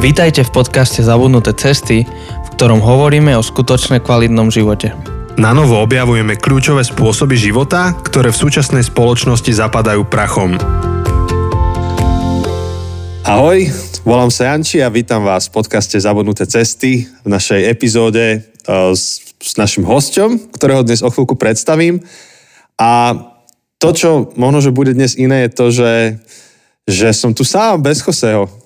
[0.00, 4.96] Vítajte v podcaste Zabudnuté cesty, v ktorom hovoríme o skutočne kvalitnom živote.
[5.36, 10.56] Na novo objavujeme kľúčové spôsoby života, ktoré v súčasnej spoločnosti zapadajú prachom.
[13.28, 13.68] Ahoj,
[14.00, 19.36] volám sa Janči a vítam vás v podcaste Zabudnuté cesty v našej epizóde uh, s,
[19.36, 22.00] s našim hosťom, ktorého dnes o chvíľku predstavím.
[22.80, 23.20] A
[23.76, 25.92] to, čo možno, že bude dnes iné, je to, že,
[26.88, 28.59] že som tu sám bez Joseho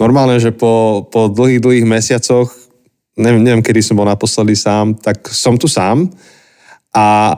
[0.00, 2.48] normálne, že po, po dlhých, dlhých mesiacoch,
[3.20, 6.08] neviem, neviem, kedy som bol naposledy sám, tak som tu sám
[6.96, 7.36] a,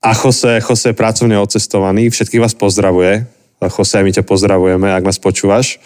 [0.00, 3.28] a Jose, Jose je pracovne odcestovaný, všetkých vás pozdravuje.
[3.60, 5.76] Jose, my ťa pozdravujeme, ak nás počúvaš.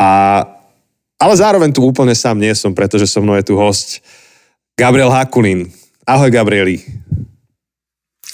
[0.00, 0.40] A,
[1.20, 4.00] ale zároveň tu úplne sám nie som, pretože so mnou je tu host
[4.72, 5.68] Gabriel Hakulín.
[6.08, 6.80] Ahoj, Gabrieli.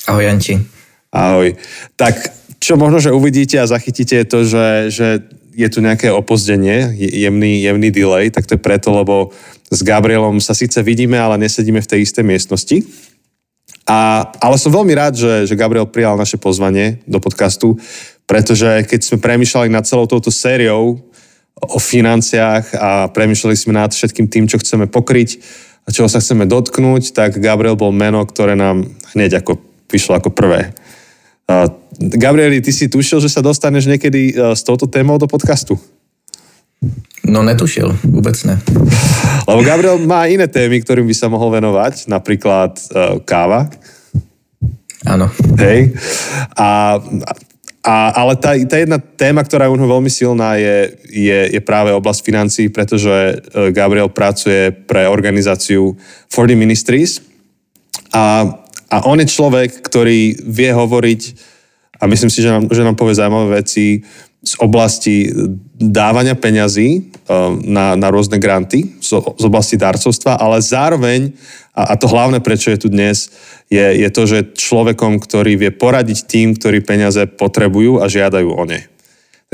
[0.07, 0.63] Ahoj, Janči.
[1.11, 1.59] Ahoj.
[1.99, 2.15] Tak
[2.63, 5.09] čo možno, že uvidíte a zachytíte je to, že, že
[5.55, 9.31] je tu nejaké opozdenie, jemný, jemný delay, tak to je preto, lebo
[9.71, 12.83] s Gabrielom sa síce vidíme, ale nesedíme v tej istej miestnosti.
[13.85, 17.77] A, ale som veľmi rád, že, že Gabriel prijal naše pozvanie do podcastu,
[18.25, 20.97] pretože keď sme premýšľali nad celou touto sériou
[21.61, 25.39] o financiách a premýšľali sme nad všetkým tým, čo chceme pokryť
[25.85, 29.61] a čoho sa chceme dotknúť, tak Gabriel bol meno, ktoré nám hneď ako
[29.93, 30.73] vyšlo ako prvé.
[31.99, 35.79] Gabrieli, ty si tušil, že sa dostaneš niekedy e, s touto témou do podcastu?
[37.25, 38.61] No netušil, vôbec ne.
[39.49, 43.73] Lebo Gabriel má iné témy, ktorým by sa mohol venovať, napríklad uh, káva.
[45.09, 45.33] Áno.
[45.57, 45.97] Hej.
[46.53, 47.01] A,
[47.81, 51.93] a, ale tá, tá jedna téma, ktorá je u veľmi silná, je, je, je práve
[51.97, 53.35] oblasť financií, pretože e,
[53.73, 55.97] Gabriel pracuje pre organizáciu
[56.33, 57.21] 40 Ministries
[58.13, 58.49] a
[58.95, 61.23] a on je človek, ktorý vie hovoriť
[61.99, 64.07] a myslím si, že nám, že nám povie zaujímavé veci
[64.45, 65.33] z oblasti
[65.75, 67.03] dávania peňazí eh,
[67.65, 71.35] na, na rôzne granty, z, z oblasti darcovstva, ale zároveň,
[71.75, 73.35] a, a to hlavné, prečo je tu dnes,
[73.67, 78.63] je, je to, že človekom, ktorý vie poradiť tým, ktorí peniaze potrebujú a žiadajú o
[78.69, 78.94] ne.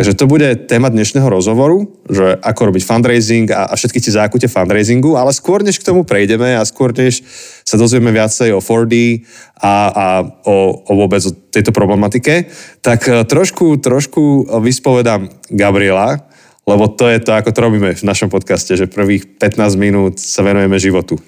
[0.01, 4.49] Takže to bude téma dnešného rozhovoru, že ako robiť fundraising a, a všetky tie zákute
[4.49, 7.21] fundraisingu, ale skôr než k tomu prejdeme a skôr než
[7.69, 9.29] sa dozvieme viacej o 4D
[9.61, 10.07] a, a
[10.49, 12.49] o, o vôbec o tejto problematike,
[12.81, 16.25] tak e, trošku, trošku vyspovedám Gabriela,
[16.65, 20.41] lebo to je to, ako to robíme v našom podcaste, že prvých 15 minút sa
[20.41, 21.21] venujeme životu.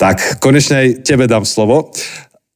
[0.00, 1.92] Tak konečne aj tebe dám slovo.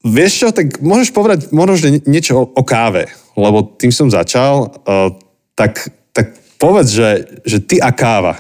[0.00, 5.10] Vieš čo, tak môžeš povedať možno niečo o, o káve lebo tým som začal, uh,
[5.54, 6.26] tak, tak
[6.58, 8.36] povedz, že, že ty a káva.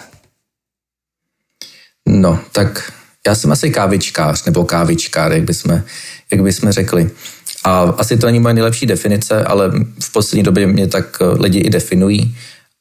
[2.08, 2.92] No, tak
[3.26, 5.82] já jsem asi kávičkář, nebo kávičkár, jak bychom,
[6.30, 7.10] jak bychom řekli.
[7.64, 11.58] A asi to není moje nejlepší definice, ale v poslední době mě tak eh, lidi
[11.58, 12.36] i definují.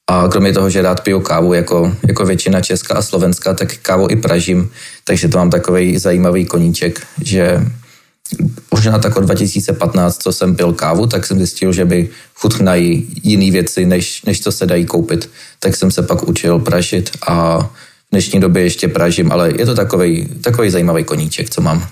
[0.07, 4.07] A kromě toho, že rád piju kávu jako, jako většina Česka a Slovenska, tak kávu
[4.09, 4.71] i pražím,
[5.03, 7.61] takže to mám takový zajímavý koníček, že
[8.71, 13.51] možná tak od 2015, co jsem pil kávu, tak jsem zjistil, že by chutnají jiné
[13.51, 15.29] věci, než, než co se dají koupit.
[15.59, 19.75] Tak jsem se pak učil pražit a v dnešní době ještě pražím, ale je to
[19.75, 21.87] takový, takový zajímavý koníček, co mám.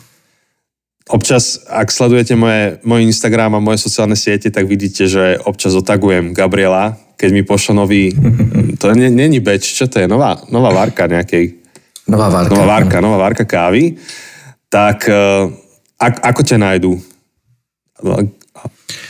[1.08, 6.36] Občas, ak sledujete moje, môj Instagram a moje sociálne siete, tak vidíte, že občas otagujem
[6.36, 8.12] Gabriela, keď mi pošlo nový,
[8.82, 11.64] to není beč, čo to je, nová, nová várka nejakej.
[12.12, 12.52] Nová várka.
[12.52, 13.96] Nová várka, nová várka kávy.
[14.68, 15.48] Tak uh,
[16.00, 17.02] a, ako tě najdou?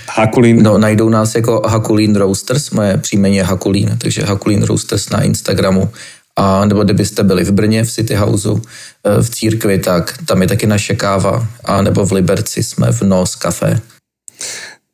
[0.09, 0.63] Hakulín?
[0.63, 5.89] No, najdou nás jako Hakulín Roasters, moje příjmení je Hakulín, takže Hakulín Roasters na Instagramu.
[6.35, 10.47] A nebo kdybyste byli v Brně v City Houseu eh, v církvi, tak tam je
[10.47, 11.47] taky naše káva.
[11.63, 13.79] A nebo v Liberci jsme v Nos Café.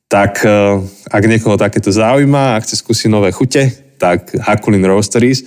[0.07, 5.43] Tak eh, ak někoho takéto zaujíma a chce skúsiť nové chute, tak Hakulin Roasteries.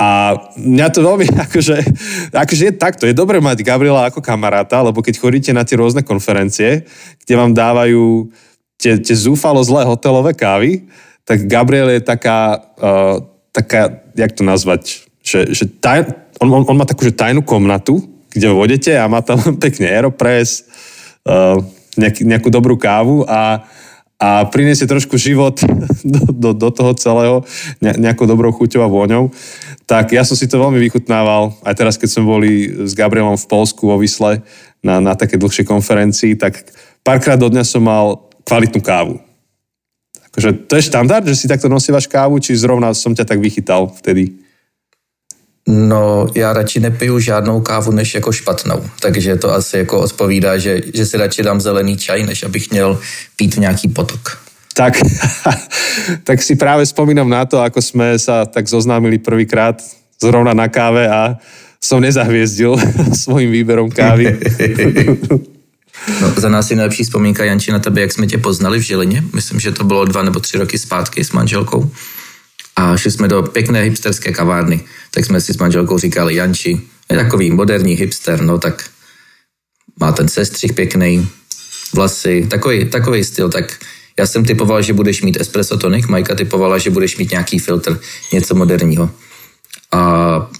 [0.00, 1.76] A mňa to veľmi, akože,
[2.32, 6.00] akože je takto, je dobré mať Gabriela ako kamaráta, lebo keď chodíte na tie rôzne
[6.00, 6.88] konferencie,
[7.24, 8.32] kde vám dávajú
[8.80, 10.88] tie, tie zúfalo zlé hotelové kávy,
[11.22, 13.22] tak Gabriel je taká, uh,
[13.54, 16.10] taká jak to nazvať, že, že taj,
[16.42, 18.02] on, on, on má takú že tajnú komnatu,
[18.32, 20.66] kde vodete a má tam pekne Aeropress,
[21.28, 21.60] uh,
[21.94, 23.68] nejaký, nejakú dobrú kávu a
[24.22, 25.58] a priniesie trošku život
[26.14, 27.42] do, do, do toho celého
[27.82, 29.34] nejakou dobrou chuťou a vôňou.
[29.90, 32.50] Tak ja som si to veľmi vychutnával, aj teraz, keď sme boli
[32.86, 34.46] s Gabrielom v Polsku vo Vysle
[34.78, 36.70] na, na také dlhšej konferencii, tak
[37.02, 39.18] párkrát do dňa som mal kvalitnú kávu.
[40.30, 43.90] Akože to je štandard, že si takto nosívaš kávu, či zrovna som ťa tak vychytal
[43.90, 44.41] vtedy?
[45.68, 50.80] No, já radši nepiju žádnou kávu než jako špatnou, takže to asi jako odpovídá, že,
[50.94, 52.98] že si radši dám zelený čaj, než abych měl
[53.36, 54.38] pít nějaký potok.
[54.74, 54.94] Tak,
[56.24, 59.78] tak si práve spomínam na to, ako sme sa tak zoznámili prvýkrát
[60.16, 61.36] zrovna na káve a
[61.76, 62.78] som nezahviezdil
[63.22, 64.32] svojím výberom kávy.
[66.20, 69.24] No, za nás je nejlepší vzpomínka, Janči, na tebe, jak jsme tě poznali v Žilině.
[69.34, 71.90] Myslím, že to bylo dva nebo tři roky zpátky s manželkou.
[72.76, 74.80] A šli jsme do pěkné hipsterské kavárny.
[75.12, 76.80] Tak jsme si s manželkou říkali, Janči,
[77.10, 78.84] je takový moderní hipster, no tak
[80.00, 81.28] má ten sestřih pěkný,
[81.94, 83.76] vlasy, takový, takový styl, tak
[84.18, 88.00] já jsem typoval, že budeš mít espresso tonic, Majka typovala, že budeš mít nějaký filtr,
[88.32, 89.10] něco moderního.
[89.92, 90.00] A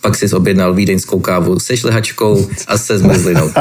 [0.01, 3.51] pak si objednal vídeňskou kávu se šlehačkou a se zmrzlinou.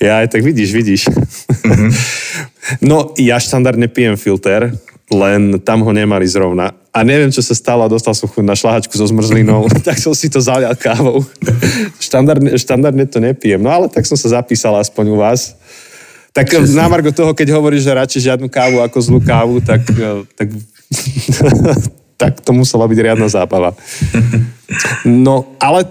[0.00, 1.08] ja, tak vidíš, vidíš.
[1.64, 1.96] Mm-hmm.
[2.80, 4.72] No, ja štandardne pijem filter,
[5.12, 6.72] len tam ho nemali zrovna.
[6.94, 10.30] A neviem, čo sa stalo, dostal som chuť na šlahačku so zmrzlinou, tak som si
[10.30, 11.26] to zalial kávou.
[11.98, 15.58] štandardne, štandardne to nepijem, no ale tak som sa zapísal aspoň u vás.
[16.30, 16.78] Tak Česne.
[16.78, 20.48] na margo toho, keď hovoríš, že radšej žiadnu kávu ako zlú kávu, tak, eh, tak,
[22.22, 23.74] tak to musela byť riadna zábava.
[25.02, 25.86] No, ale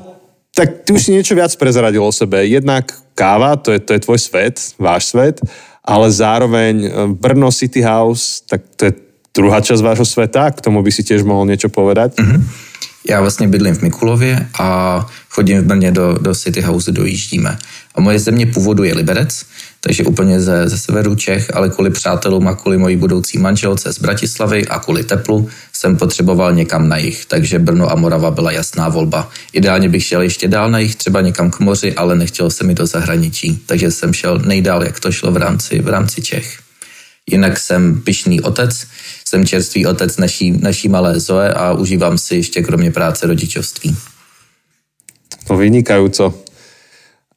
[0.55, 2.43] tak ty už si niečo viac prezradil o sebe.
[2.47, 5.39] Jednak káva, to je, to je tvoj svet, váš svet,
[5.83, 10.85] ale zároveň eh, Brno City House, tak to je druhá časť vášho sveta, k tomu
[10.85, 12.21] by si tiež mohol niečo povedať.
[12.21, 12.71] Mm-hmm.
[13.09, 14.99] Já vlastně bydlím v Mikulově a
[15.29, 17.57] chodím v Brně do, do City House, dojíždíme.
[17.95, 19.45] A moje země původu je Liberec,
[19.79, 23.99] takže úplně ze, ze severu Čech, ale kvůli přátelům a kvůli mojí budoucí manželce z
[23.99, 28.89] Bratislavy a kvůli teplu jsem potřeboval někam na jich, takže Brno a Morava byla jasná
[28.89, 29.29] volba.
[29.53, 32.73] Ideálně bych šel ještě dál na jich, třeba někam k moři, ale nechtěl se mi
[32.73, 36.63] do zahraničí, takže jsem šel nejdál, jak to šlo v rámci, v rámci Čech.
[37.29, 38.87] Jinak jsem pyšný otec,
[39.25, 43.95] jsem čerstvý otec naší, naší malé Zoe a užívám si ještě kromě práce rodičovství.
[45.49, 46.33] No vynikajúco.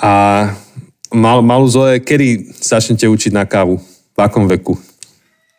[0.02, 0.12] A
[1.14, 3.80] mal, malú Zoe, kedy začnete učiť na kávu?
[4.16, 4.78] V akom veku?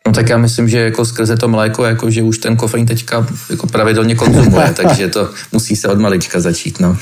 [0.06, 3.26] No tak já myslím, že jako skrze to mléko, jako že už ten kofein teďka
[3.50, 6.96] jako pravidelně konzumuje, takže to musí se od malička začít, no.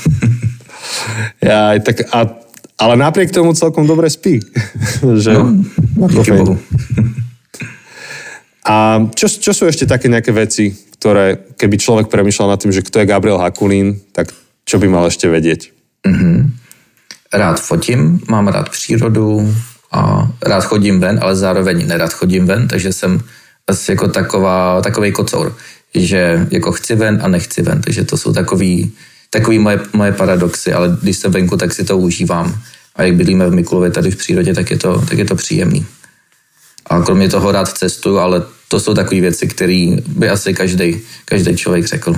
[1.41, 2.27] Ja, tak a,
[2.77, 4.39] ale napriek tomu celkom dobre spí.
[5.23, 5.53] že no,
[5.97, 6.55] Bohu.
[8.67, 12.83] A čo, čo sú ešte také nejaké veci, ktoré keby človek premýšľal nad tým, že
[12.83, 14.33] kto je Gabriel Hakulín, tak
[14.67, 15.71] čo by mal ešte vedieť?
[16.03, 16.37] Mm-hmm.
[17.33, 19.55] Rád fotím, mám rád přírodu
[19.91, 23.19] a rád chodím ven, ale zároveň nerad chodím ven, takže jsem
[23.67, 25.55] asi jako taková, takový kocour,
[25.95, 28.91] že jako chci ven a nechci ven, takže to jsou takový,
[29.29, 32.61] takový moje, moje paradoxy, ale když jsem venku, tak si to užívám.
[32.95, 35.85] A jak bydlíme v Mikulově tady v přírodě, tak je to, tak je to příjemný.
[36.89, 41.57] A kromě toho rád cestuju, ale to jsou takové věci, které by asi každý, každý
[41.57, 42.15] člověk řekl.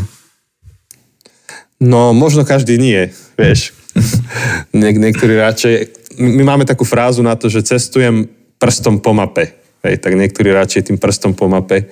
[1.79, 3.09] No, možno každý nie,
[3.39, 3.71] vieš.
[4.75, 5.75] Niek- niektorí radšej...
[6.19, 8.27] My máme takú frázu na to, že cestujem
[8.59, 9.55] prstom po mape.
[9.79, 11.87] Hej, tak niektorí radšej tým prstom po mape.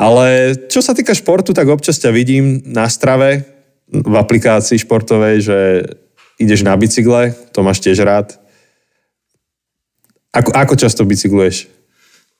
[0.00, 3.53] Ale čo sa týka športu, tak občas ťa vidím na strave
[3.94, 5.58] v aplikácii športovej, že
[6.38, 8.34] ideš na bicykle, to máš tiež rád.
[10.34, 11.70] Ako, ako často bicykluješ?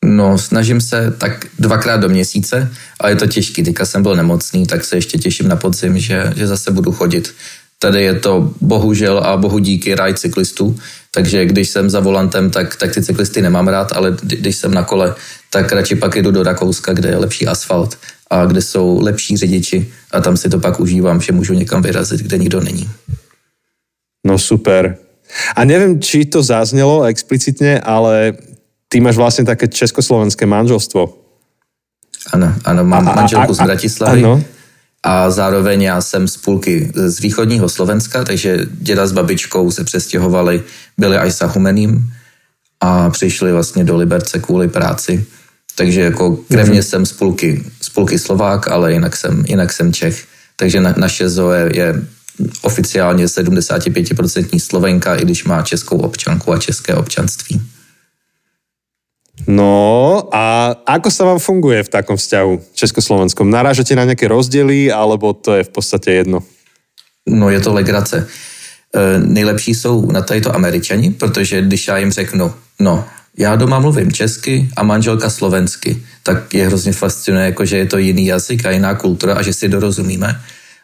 [0.04, 2.70] No, snažím se tak dvakrát do měsíce,
[3.00, 3.62] ale je to těžký.
[3.62, 7.34] Teďka jsem byl nemocný, tak se ještě těším na podzim, že, že zase budu chodit.
[7.78, 10.76] Tady je to bohužel a bohu díky ráj cyklistů,
[11.10, 14.82] takže když jsem za volantem, tak, tak ty cyklisty nemám rád, ale když jsem na
[14.82, 15.14] kole,
[15.50, 17.98] tak radši pak jdu do Rakouska, kde je lepší asfalt
[18.30, 22.20] a kde jsou lepší řidiči a tam si to pak užívám, že můžu někam vyrazit,
[22.20, 22.90] kde nikdo není.
[24.26, 24.96] No super.
[25.56, 28.38] A neviem, či to zaznelo explicitne, ale
[28.88, 31.10] ty máš vlastne také československé manželstvo.
[32.32, 34.20] Ano, ano, mám a, manželku a, a, z Bratislavy.
[34.24, 34.42] Ano.
[35.04, 40.62] A zároveň já jsem z půlky z východního Slovenska, takže děda s babičkou se přestěhovali,
[40.98, 42.12] byli až za Humeným
[42.80, 45.26] a přišli vlastně do Liberce kvůli práci.
[45.76, 46.88] Takže jako krevně mm-hmm.
[46.88, 50.26] jsem z půlky, z půlky Slovák, ale jinak jsem, jinak jsem Čech.
[50.56, 51.94] Takže na, naše Zoe je
[52.62, 57.62] oficiálně 75% Slovenka, i když má českou občanku a české občanství.
[59.46, 59.70] No
[60.30, 63.50] a ako sa vám funguje v takom vzťahu československom?
[63.50, 66.46] Narážate na nejaké rozdiely, alebo to je v podstate jedno?
[67.26, 68.26] No je to legrace.
[68.94, 73.04] E, nejlepší jsou na tady to američani, protože když já jim řeknu, no,
[73.36, 77.98] já doma mluvím česky a manželka slovensky, tak je hrozně fascinuje, jako že je to
[77.98, 80.40] jiný jazyk a jiná kultura a že si dorozumíme.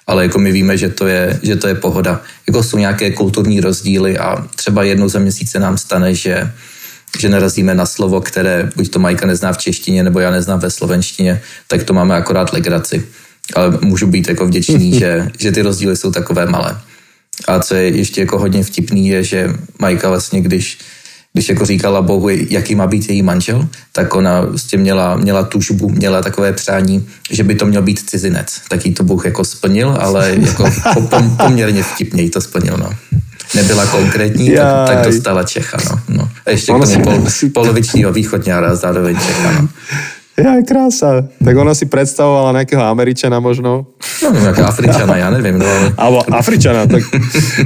[0.06, 2.20] Ale jako my víme, že to je, že to je pohoda.
[2.46, 6.52] Jako jsou nějaké kulturní rozdíly a třeba jednou za měsíce nám stane, že
[7.18, 10.70] že narazíme na slovo, které buď to Majka nezná v češtině, nebo já neznám ve
[10.70, 13.06] slovenštině, tak to máme akorát legraci.
[13.54, 16.80] Ale můžu být jako vděčný, že, že ty rozdíly jsou takové malé.
[17.48, 20.78] A co je ještě jako hodně vtipný, je, že Majka vlastně, když
[21.32, 25.88] když jako říkala Bohu, jaký má být její manžel, tak ona prostě měla, měla tužbu,
[25.88, 28.60] měla takové přání, že by to měl být cizinec.
[28.68, 30.64] Tak jí to Bůh jako splnil, ale jako
[31.36, 32.76] poměrně vtipně to splnil.
[32.76, 32.90] No.
[33.54, 35.78] Nebyla konkrétní, tak, tak dostala Čecha.
[35.90, 36.00] No.
[36.08, 36.28] No.
[36.46, 39.52] A ještě k tomu pol, polovičního východňára zároveň Čecha.
[39.52, 39.68] No.
[40.40, 41.28] Ja, krása.
[41.36, 43.92] Tak ona si predstavovala nejakého Američana možno.
[44.24, 45.60] No, nejakého Afričana, ja neviem.
[45.60, 45.92] No, ale...
[46.00, 47.04] Alebo Afričana, tak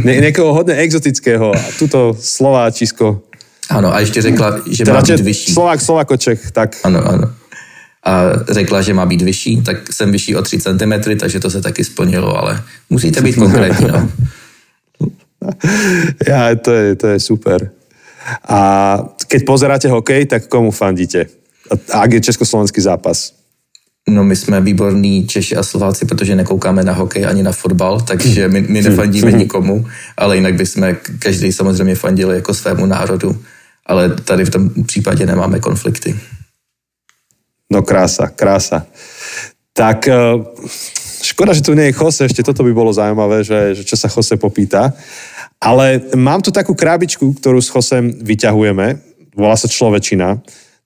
[0.03, 1.55] nie, niekoho hodne exotického.
[1.55, 3.23] A tuto Slováčisko.
[3.71, 5.53] Ano, a ještě řekla, že teda má být vyšší.
[5.53, 6.77] Slovák, Slováko, Čech, tak.
[6.85, 7.33] Ano, ano.
[8.05, 11.63] A řekla, že má být vyšší, tak jsem vyšší o 3 cm, takže to se
[11.63, 14.09] taky splnilo, ale musíte být konkrétní, no.
[16.29, 17.71] Ja, to je, to je super.
[18.49, 18.59] A
[19.29, 21.29] keď pozeráte hokej, tak komu fandíte?
[21.93, 23.33] A ak je československý zápas?
[24.09, 28.49] No my jsme výborní Češi a Slováci, protože nekoukáme na hokej ani na fotbal, takže
[28.49, 33.37] my, my nefandíme nikomu, ale jinak bychom každý samozřejmě fandili jako svému národu
[33.87, 36.21] ale tady v tom případě nemáme konflikty.
[37.73, 38.87] No krása, krása.
[39.73, 40.15] Tak eh,
[41.23, 44.09] škoda, že tu nie je Jose, ešte toto by bolo zaujímavé, že, že čo sa
[44.09, 44.93] Jose popýta.
[45.61, 49.01] Ale mám tu takú krábičku, ktorú s Josem vyťahujeme,
[49.35, 50.39] volá sa Človečina.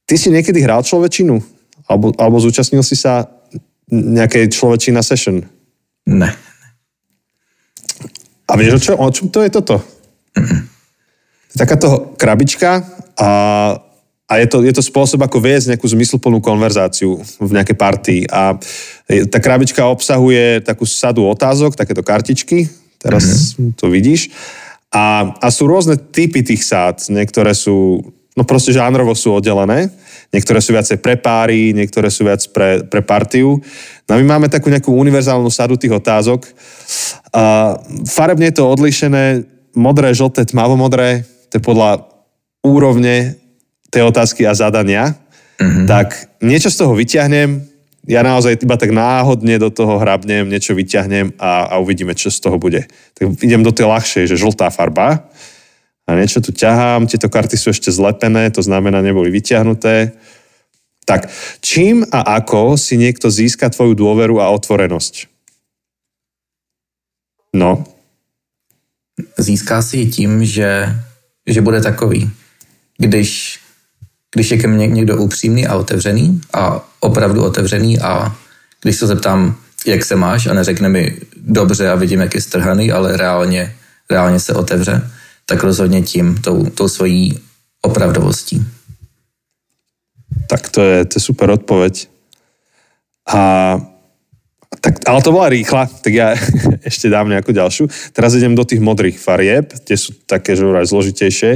[0.06, 1.42] Ty si niekedy hral Človečinu?
[1.88, 3.26] Alebo, alebo zúčastnil si sa
[3.90, 5.42] nejakej Človečina session?
[6.06, 6.30] Ne.
[8.48, 9.76] A vieš, o, čo, o čom to je toto?
[10.32, 10.67] Mm-mm
[11.58, 12.86] takáto krabička
[13.18, 13.30] a,
[14.30, 18.22] a je, to, je to spôsob, ako viesť nejakú zmysluplnú konverzáciu v nejakej partii.
[18.30, 18.54] A
[19.26, 22.70] tá krabička obsahuje takú sadu otázok, takéto kartičky,
[23.02, 23.74] teraz mm-hmm.
[23.74, 24.30] to vidíš.
[24.94, 27.12] A, a sú rôzne typy tých sád.
[27.12, 28.00] Niektoré sú,
[28.32, 29.92] no proste žánrovo sú oddelené.
[30.28, 33.60] Niektoré sú viacej pre páry, niektoré sú viac pre, pre partiu.
[34.04, 36.44] No a my máme takú nejakú univerzálnu sadu tých otázok.
[37.32, 41.24] A farebne je to odlišené modré, žlté, tmavomodré,
[41.58, 42.06] to je podľa
[42.62, 43.34] úrovne
[43.90, 45.18] tej otázky a zadania,
[45.58, 45.90] mm-hmm.
[45.90, 47.66] tak niečo z toho vyťahnem,
[48.08, 52.40] ja naozaj iba tak náhodne do toho hrabnem, niečo vyťahnem a, a uvidíme, čo z
[52.40, 52.86] toho bude.
[53.18, 55.28] Tak idem do tej ľahšej, že žltá farba
[56.08, 60.16] a niečo tu ťahám, tieto karty sú ešte zlepené, to znamená, neboli vyťahnuté.
[61.04, 61.28] Tak,
[61.60, 65.28] čím a ako si niekto získa tvoju dôveru a otvorenosť?
[67.56, 67.84] No.
[69.40, 70.92] Získá si tím, že
[71.48, 72.30] že bude takový.
[72.98, 73.60] Když,
[74.34, 78.36] když je ke mně někdo upřímný a otevřený a opravdu otevřený a
[78.82, 82.92] když se zeptám, jak se máš a neřekne mi dobře a vidím, jak je strhaný,
[82.92, 83.76] ale reálně,
[84.10, 85.10] reálně se otevře,
[85.46, 87.38] tak rozhodně tím, tou, tou svojí
[87.82, 88.66] opravdovostí.
[90.48, 92.08] Tak to je, to je super odpoveď.
[93.34, 93.80] A
[94.68, 96.36] tak, ale to bola rýchla, tak ja
[96.90, 97.88] ešte dám nejakú ďalšiu.
[98.12, 101.52] Teraz idem do tých modrých farieb, tie sú také, že aj zložitejšie.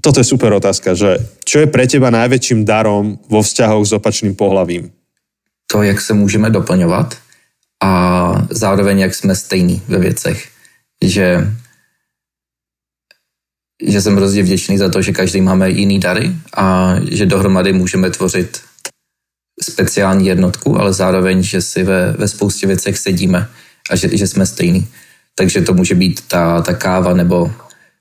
[0.00, 4.34] Toto je super otázka, že čo je pre teba najväčším darom vo vzťahoch s opačným
[4.34, 4.90] pohlavím?
[5.70, 7.14] To, jak se můžeme doplňovat
[7.82, 7.90] a
[8.50, 10.48] zároveň, jak jsme stejní ve věcech.
[11.04, 11.46] Že,
[13.82, 18.10] že jsem hrozně vděčný za to, že každý máme jiný dary a že dohromady můžeme
[18.10, 18.60] tvořit
[19.62, 23.48] speciální jednotku, ale zároveň, že si ve, ve spoustě věcech sedíme
[23.90, 24.88] a že, že jsme stejný.
[25.34, 27.50] Takže to může být ta, ta káva nebo,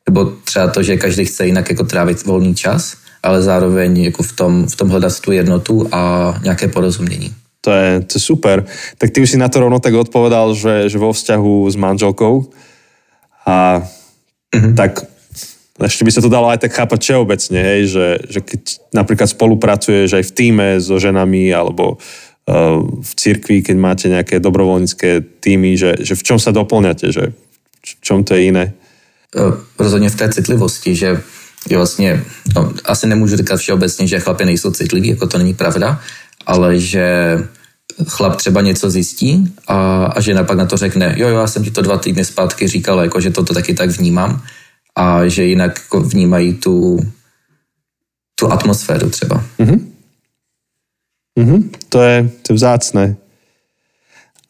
[0.10, 4.32] nebo třeba to, že každý chce jinak jako trávit volný čas, ale zároveň jako v
[4.32, 7.34] tom, v tom hledat tu jednotu a nějaké porozumění.
[7.62, 8.66] To je, to je super.
[8.98, 12.50] Tak ty už si na to rovno tak odpovedal, že, že vo vzťahu s manželkou
[13.46, 13.84] a
[14.56, 14.76] mm-hmm.
[14.76, 15.00] tak
[15.80, 20.12] ešte by sa to dalo aj tak chápať všeobecne, hej, že, že keď napríklad spolupracuješ
[20.20, 26.04] aj v týme so ženami alebo uh, v cirkvi, keď máte nejaké dobrovoľnícke týmy, že,
[26.04, 27.32] že v čom sa doplňate, že
[27.80, 28.66] v čom to je iné?
[29.36, 29.42] E,
[29.80, 31.22] rozhodně v té citlivosti, že
[31.70, 32.24] je vlastně,
[32.56, 36.02] no, asi nemůžu říkat všeobecně, že chlapy nejsou citliví, jako to není pravda,
[36.46, 37.38] ale že
[38.08, 41.64] chlap třeba něco zjistí a, a žena pak na to řekne, jo, jo, já jsem
[41.64, 44.42] ti to dva týdny zpátky říkal, jako, že toto taky tak vnímám
[45.00, 47.00] a že jinak jako vnímají tu,
[48.36, 49.44] tu atmosféru třeba.
[49.60, 49.80] Mm-hmm.
[51.40, 51.70] Mm-hmm.
[51.90, 53.16] To, je, to je vzácné.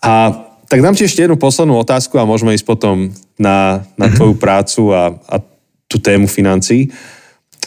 [0.02, 0.34] A
[0.66, 4.16] tak dám ti ešte jednu poslednú otázku a môžeme ísť potom na, na mm-hmm.
[4.18, 5.36] tvoju prácu a, a
[5.86, 6.90] tú tému financí.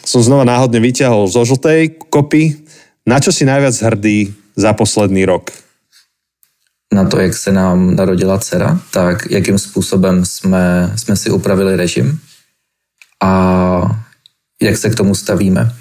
[0.03, 2.67] Som znova náhodne vyťahol zo žltej kopy.
[3.07, 5.55] Na čo si najviac hrdý za posledný rok?
[6.95, 12.21] Na to, jak se nám narodila dcera, tak jakým způsobem jsme, jsme si upravili režim,
[13.23, 14.03] a
[14.63, 15.75] jak se k tomu stavíme.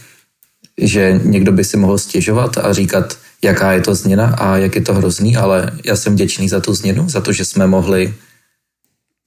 [0.78, 4.82] Že někdo by si mohl stěžovat a říkat, jaká je to změna a jak je
[4.82, 8.14] to hrozný, ale já jsem vděčný za tu změnu, za to, že jsme mohli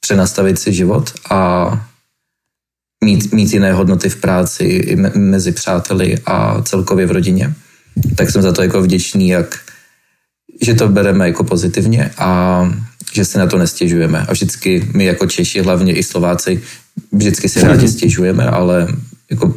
[0.01, 1.71] přenastavit si život a
[3.05, 7.55] mít, mít jiné hodnoty v práci, i me, mezi přáteli a celkově v rodině.
[8.17, 9.59] Tak jsem za to jako vděčný, jak,
[10.63, 12.63] že to bereme jako pozitivně a
[13.13, 14.27] že se na to nestěžujeme.
[14.29, 16.63] A vždycky my jako Češi, hlavně i Slováci,
[17.13, 18.89] vždycky si rádi stěžujeme, ale
[19.31, 19.55] jako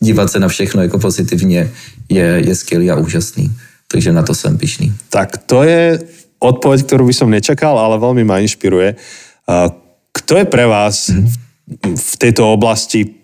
[0.00, 1.70] dívat se na všechno jako pozitivně
[2.08, 3.52] je, je skvělý a úžasný.
[3.88, 4.92] Takže na to jsem pišný.
[5.08, 5.98] Tak to je
[6.38, 8.94] odpoveď, ktorú by som nečakal, ale veľmi ma inšpiruje.
[10.12, 11.10] Kto je pre vás
[11.82, 13.16] v tejto oblasti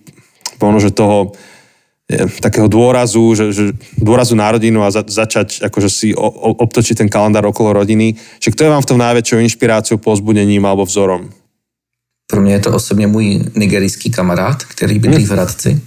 [0.80, 1.36] že toho
[2.40, 3.64] takého dôrazu, že, že
[4.00, 8.16] dôrazu na rodinu a za, začať akože si o, o, obtočiť ten kalendár okolo rodiny,
[8.40, 11.28] že kto je vám v tom najväčšou inšpiráciou, pozbudením alebo vzorom?
[12.34, 15.80] Pro mě je to osobně můj nigerijský kamarád, který bydlí v Hradci.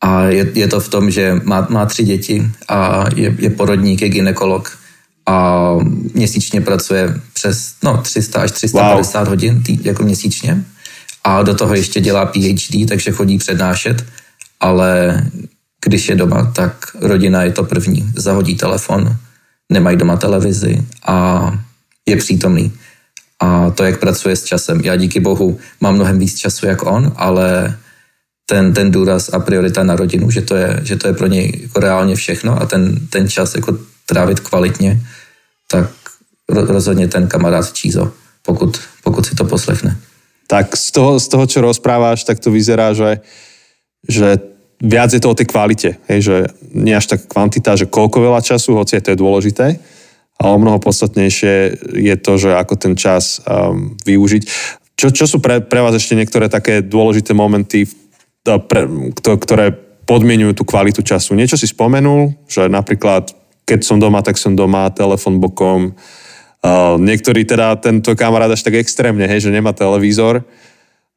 [0.00, 4.02] A je, je to v tom, že má, má tři děti a je, je porodník,
[4.02, 4.78] je ginekolog
[5.26, 5.74] a
[6.14, 9.28] měsíčně pracuje přes no, 300 až 350 wow.
[9.28, 10.64] hodin tý, jako měsíčně
[11.24, 14.04] a do toho ještě dělá PhD, takže chodí přednášet,
[14.60, 15.22] ale
[15.84, 18.12] když je doma, tak rodina je to první.
[18.16, 19.16] Zahodí telefon,
[19.72, 21.58] nemají doma televizi a
[22.06, 22.72] je přítomný.
[23.40, 24.80] A to, jak pracuje s časem.
[24.80, 27.76] Já díky bohu mám mnohem víc času jak on, ale
[28.46, 31.60] ten, ten důraz a priorita na rodinu, že to je, že to je pro něj
[31.62, 35.00] jako reálně všechno a ten, ten čas jako trávit kvalitně,
[35.70, 35.86] tak
[36.50, 39.96] rozhodně ten kamarád Čízo, pokud, pokud si to poslechne.
[40.50, 43.22] Tak z toho, z toho, čo rozpráváš, tak to vyzerá, že,
[44.02, 44.42] že
[44.82, 45.94] viac je to o tej kvalite.
[46.10, 46.36] Hej, že
[46.74, 49.78] nie až tak kvantita, že koľko veľa času, hoci je to je dôležité,
[50.40, 54.42] ale o mnoho podstatnejšie je to, že ako ten čas um, využiť.
[54.96, 57.84] Čo, čo sú pre, pre vás ešte niektoré také dôležité momenty,
[58.44, 58.88] pre,
[59.20, 59.76] ktoré
[60.08, 61.36] podmienujú tú kvalitu času?
[61.36, 63.36] Niečo si spomenul, že napríklad
[63.70, 65.94] keď som doma, tak som doma, telefon bokom.
[66.60, 70.42] Uh, niektorí teda, tento kamarát až tak extrémne, hej, že nemá televízor.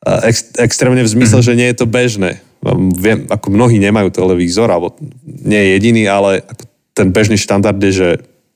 [0.06, 1.50] Uh, ex, extrémne v zmysle, mm-hmm.
[1.50, 2.32] že nie je to bežné.
[2.62, 4.94] Um, viem, ako mnohí nemajú televízor, alebo
[5.26, 6.46] nie je jediný, ale
[6.94, 8.10] ten bežný štandard je, že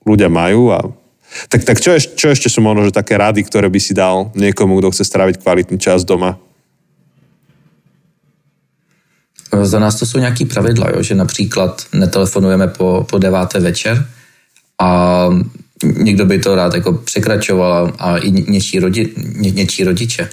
[0.08, 0.80] ľudia majú a
[1.48, 4.32] tak, tak čo, eš, čo ešte sú možno, že také rady, ktoré by si dal
[4.32, 6.40] niekomu, kto chce stráviť kvalitný čas doma?
[9.62, 11.02] Za nás to jsou nějaký pravidla, jo?
[11.02, 14.06] že například netelefonujeme po, po deváté večer
[14.80, 15.28] a
[15.84, 20.28] někdo by to rád jako překračoval a i něčí, rodi, ně, něčí rodiče.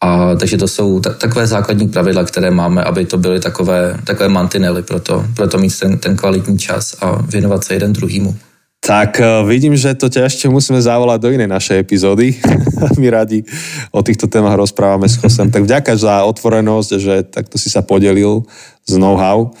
[0.00, 4.28] A, takže to jsou ta, takové základní pravidla, které máme, aby to byly takové, takové
[4.28, 8.36] mantinely pro to, pro to mít ten, ten kvalitní čas a věnovat se jeden druhýmu.
[8.80, 12.32] Tak eh, vidím, že to ťa ešte musíme zavolať do inej našej epizódy.
[13.00, 13.44] My radi
[13.92, 15.52] o týchto témach rozprávame s Chosem.
[15.52, 18.42] Tak vďaka za otvorenosť, že takto si sa podelil
[18.88, 19.52] z know-how.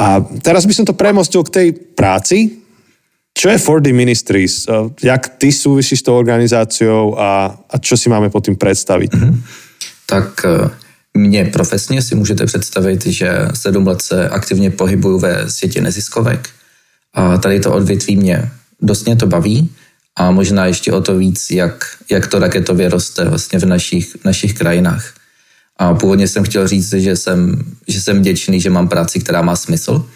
[0.00, 2.64] A teraz by som to premostil k tej práci.
[3.36, 4.64] Čo je 4D Ministries?
[4.64, 4.72] Eh,
[5.04, 9.12] jak ty súvisíš s tou organizáciou a, a čo si máme pod tým predstaviť?
[9.12, 9.34] Mm-hmm.
[10.08, 10.70] Tak eh,
[11.14, 16.48] mě profesně si můžete představit, že sedm let se aktivně pohybuju ve světě neziskovek
[17.14, 18.50] a tady to odvětví mě
[18.82, 19.70] dost mě to baví
[20.16, 24.24] a možná ještě o to víc, jak, jak to raketově roste vlastně v našich, v
[24.24, 25.14] našich krajinách.
[25.76, 29.56] A původně jsem chtěl říct, že jsem, že jsem vděčný, že mám práci, která má
[29.56, 30.06] smysl,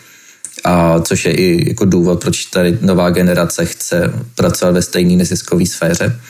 [0.64, 5.66] a což je i jako důvod, proč tady nová generace chce pracovat ve stejné neziskové
[5.66, 6.20] sféře.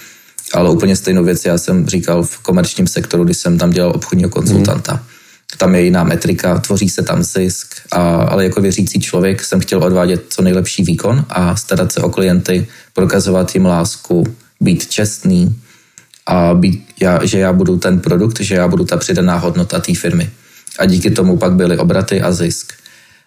[0.54, 4.30] Ale úplně stejnou věc já jsem říkal v komerčním sektoru, když jsem tam dělal obchodního
[4.30, 4.92] konzultanta.
[4.92, 5.15] Hmm
[5.58, 9.84] tam je jiná metrika, tvoří se tam zisk, a, ale jako věřící člověk jsem chtěl
[9.84, 14.24] odvádět co nejlepší výkon a starat se o klienty, prokazovat jim lásku,
[14.60, 15.60] být čestný
[16.26, 19.94] a být, já, že já budu ten produkt, že já budu ta přidaná hodnota té
[19.94, 20.30] firmy.
[20.78, 22.72] A díky tomu pak byly obraty a zisk.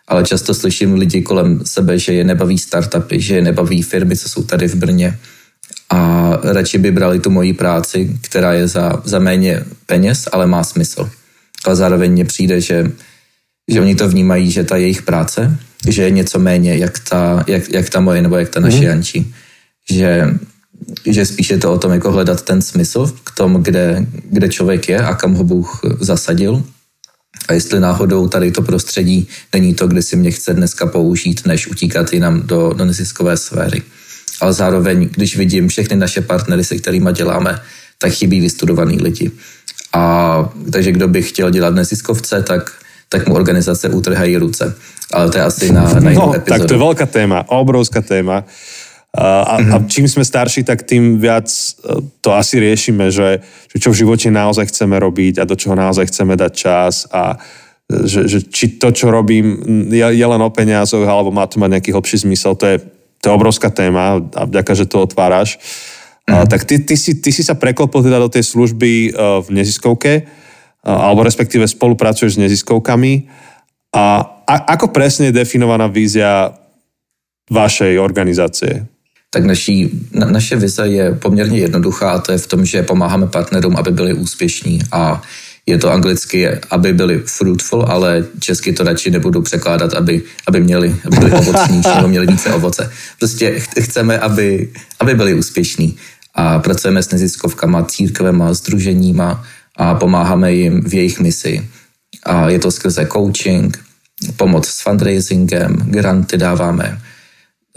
[0.07, 4.29] Ale často slyším lidi kolem sebe, že je nebaví startupy, že je nebaví firmy, co
[4.29, 5.19] jsou tady v Brně
[5.89, 10.63] a radši by brali tu moji práci, která je za, za méně peněz, ale má
[10.63, 11.09] smysl
[11.65, 12.91] ale zároveň mně přijde, že,
[13.71, 17.69] že oni to vnímají, že ta jejich práce, že je něco méně, jak ta, jak,
[17.69, 18.83] jak ta moje nebo jak ta naše mm.
[18.83, 19.33] Jančí.
[19.91, 20.37] Že,
[21.05, 24.89] že spíš je to o tom jako hledat ten smysl k tomu, kde, kde člověk
[24.89, 26.63] je a kam ho Bůh zasadil.
[27.47, 31.67] A jestli náhodou tady to prostředí není to, kde si mě chce dneska použít, než
[31.67, 33.81] utíkat jinam do, do neziskové sféry.
[34.41, 37.61] Ale zároveň, když vidím všechny naše partnery, se kterými děláme,
[37.97, 39.31] tak chybí vystudovaný lidi.
[39.93, 40.03] A
[40.71, 42.71] takže kdo by chtěl dělat neziskovce, tak,
[43.09, 44.75] tak mu organizace utrhají ruce.
[45.13, 46.59] Ale to je asi na, na jinou no, epizodu.
[46.59, 48.45] Tak to je veľká téma, obrovská téma.
[49.09, 49.73] A, mm-hmm.
[49.73, 49.87] a mhm.
[49.89, 53.41] čím sme starší, tak tým viac e, to asi riešime, že,
[53.73, 57.33] že čo v živote naozaj chceme robiť a do čoho naozaj chceme dať čas a
[57.89, 59.57] e, že, že či to, čo robím,
[59.89, 62.77] je, je len o peniazoch alebo má to mať nejaký hlbší zmysel, to je,
[63.17, 65.57] to je obrovská téma a vďaka, že to otváraš.
[65.57, 65.98] Uh,
[66.49, 70.27] tak ty, ty, si, ty si sa preklopil teda do tej služby uh, v neziskovke.
[70.83, 73.27] alebo respektíve spolupracuješ s neziskovkami.
[73.95, 76.53] A, a ako presne je definovaná vízia
[77.49, 78.85] vašej organizácie?
[79.29, 83.27] Tak naší, na, naše vize je poměrně jednoduchá a to je v tom, že pomáháme
[83.27, 85.21] partnerům, aby byli úspěšní a
[85.65, 90.95] je to anglicky, aby byli fruitful, ale česky to radši nebudu překládat, aby, aby, měli,
[91.05, 92.91] aby byli ovocnější nebo měli více ovoce.
[93.19, 95.97] Prostě chceme, aby, aby byli úspěšní
[96.39, 99.43] a pracujeme s neziskovkama, církvema, združeníma
[99.75, 101.67] a pomáháme jim v jejich misi.
[102.23, 103.83] A je to skrze coaching,
[104.35, 106.99] pomoc s fundraisingem, granty dáváme,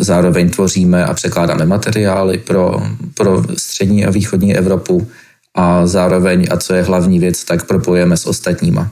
[0.01, 2.83] zároveň tvoříme a překládáme materiály pro,
[3.15, 5.11] pro střední a východní Evropu
[5.55, 8.91] a zároveň, a co je hlavní věc, tak propojujeme s ostatníma.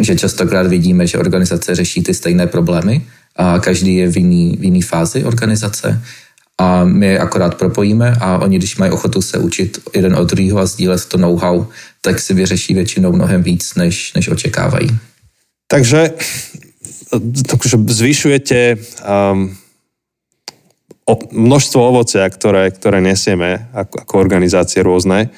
[0.00, 3.06] Že častokrát vidíme, že organizace řeší ty stejné problémy
[3.36, 6.02] a každý je v jiný, v jiný fázi organizace
[6.60, 10.58] a my je akorát propojíme a oni, když mají ochotu se učit jeden od druhého
[10.58, 11.64] a sdílet to know-how,
[12.00, 14.88] tak si vyřeší většinou mnohem víc, než, než očekávají.
[15.66, 16.12] Takže,
[17.46, 19.56] takže zvyšujete um,
[21.32, 25.32] množstvo ovocia, ktoré, ktoré nesieme ako, ako organizácie rôzne.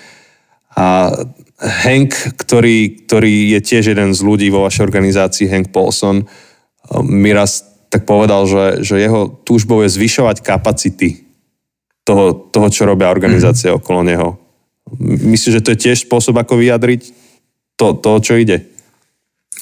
[0.75, 1.15] A
[1.63, 6.27] Hank, ktorý, ktorý je tiež jeden z ľudí vo vašej organizácii, Hank Paulson, um,
[7.07, 11.28] mi raz tak povedal, že, že jeho túžbou je zvyšovať kapacity
[12.09, 13.76] toho, toho čo robia organizácie mm.
[13.76, 14.28] okolo neho.
[15.05, 17.12] Myslíš, že to je tiež spôsob, ako vyjadriť
[17.76, 18.64] to, to čo ide?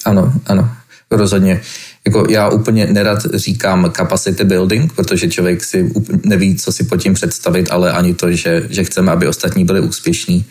[0.07, 0.71] Ano, ano,
[1.11, 1.61] rozhodně.
[2.07, 5.93] Jako já úplně nerad říkám capacity building, protože člověk si
[6.25, 9.81] neví, co si pod tím představit, ale ani to, že, že chceme, aby ostatní byli
[9.81, 10.45] úspěšní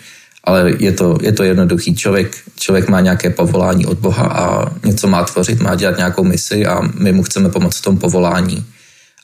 [0.49, 1.93] ale je to, je to jednoduchý.
[1.95, 4.45] Člověk, člověk má nějaké povolání od Boha a
[4.85, 8.65] něco má tvořit, má dělat nějakou misi a my mu chceme pomoct v tom povolání.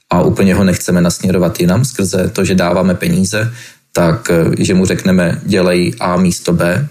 [0.10, 3.54] A úplně ho nechceme nasměrovat jinam skrze to, že dáváme peníze,
[3.90, 6.88] tak že mu řekneme dělej A místo B,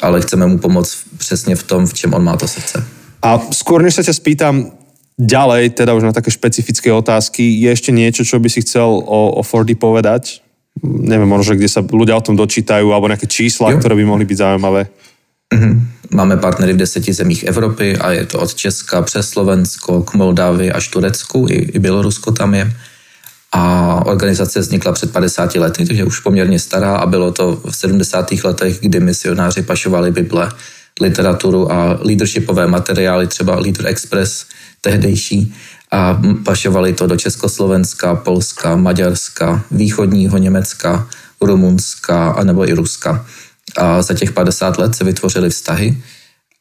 [0.00, 2.86] ale chceme mu pomoct přesně v tom, v čem on má to srdce.
[3.22, 4.54] A skôr než sa ťa spýtam
[5.14, 9.38] ďalej, teda už na také špecifické otázky, je ešte niečo, čo by si chcel o,
[9.38, 10.41] o Fordy povedať?
[10.80, 13.78] Neviem, možno, kde sa ľudia o tom dočítajú, alebo nejaké čísla, jo.
[13.78, 14.88] ktoré by mohly byť zaujímavé.
[15.52, 15.72] Mm-hmm.
[16.12, 20.72] Máme partnery v deseti zemích Evropy a je to od Česka přes Slovensko k Moldávii
[20.72, 22.72] až Turecku, i, i Bělorusko tam je.
[23.52, 23.62] A
[24.06, 28.32] organizace vznikla před 50 lety, takže už poměrně stará a bylo to v 70.
[28.44, 30.52] letech, kdy misionáři pašovali Bible,
[31.00, 34.46] literaturu a leadershipové materiály, třeba Leader Express
[34.80, 35.54] tehdejší
[35.92, 41.08] a pašovali to do Československa, Polska, Maďarska, východního Německa,
[41.40, 43.26] Rumunska a nebo i Ruska.
[43.76, 46.02] A za těch 50 let se vytvořily vztahy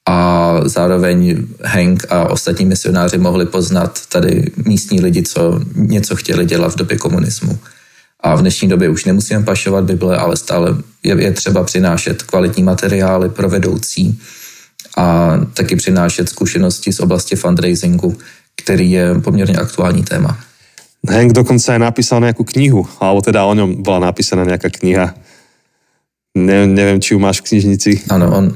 [0.07, 6.73] a zároveň Hank a ostatní misionáři mohli poznat tady místní lidi, co něco chtěli dělat
[6.73, 7.59] v době komunismu.
[8.19, 12.63] A v dnešní době už nemusíme pašovat Bible, ale stále je, je třeba přinášet kvalitní
[12.63, 14.19] materiály pro vedoucí
[14.97, 18.17] a taky přinášet zkušenosti z oblasti fundraisingu,
[18.63, 20.37] který je poměrně aktuální téma.
[21.09, 25.13] Hank dokonce napísal nějakou knihu, alebo teda o něm byla napísaná nějaká kniha.
[26.37, 28.01] Ne, nevím, či ju máš v knižnici.
[28.09, 28.55] Ano, on...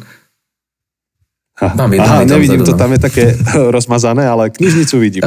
[1.56, 1.74] Ha.
[1.76, 3.38] Mám Aha, nevidím to, tam je také
[3.76, 5.24] rozmazané, ale knižnicu vidím.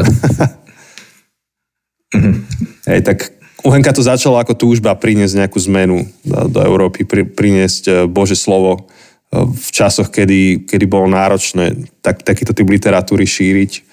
[2.14, 2.44] Mhm.
[2.86, 3.32] Hej, tak
[3.64, 7.94] u Henka to začalo ako túžba priniesť nejakú zmenu do, do Európy, pri, priniesť eh,
[8.06, 13.87] Bože slovo eh, v časoch, kedy, kedy bolo náročné tak, takýto typ literatúry šíriť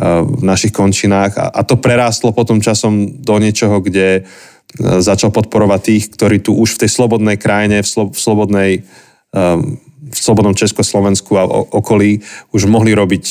[0.00, 4.22] v našich končinách a, a to prerástlo potom časom do niečoho, kde e,
[5.04, 8.70] začal podporovať tých, ktorí tu už v tej slobodnej krajine, v, slo, v slobodnej
[9.36, 9.76] um,
[10.10, 12.18] v slobodnom Československu a okolí
[12.50, 13.24] už mohli robiť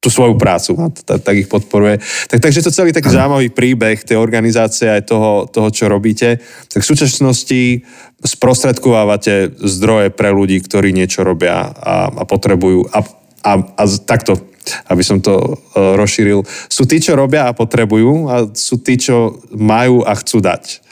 [0.00, 2.00] tú svoju prácu a tak, tak ich podporuje.
[2.32, 6.40] Tak, takže to celý taký zaujímavý príbeh tej organizácie aj toho, toho, čo robíte.
[6.72, 7.84] Tak v súčasnosti
[8.24, 12.88] sprostredkovávate zdroje pre ľudí, ktorí niečo robia a, a potrebujú.
[12.88, 13.04] A,
[13.44, 14.40] a, a takto
[14.88, 19.40] aby som to uh, rozšíril, sú tí, čo robia a potrebujú a sú tí, čo
[19.54, 20.84] majú a chcú dať.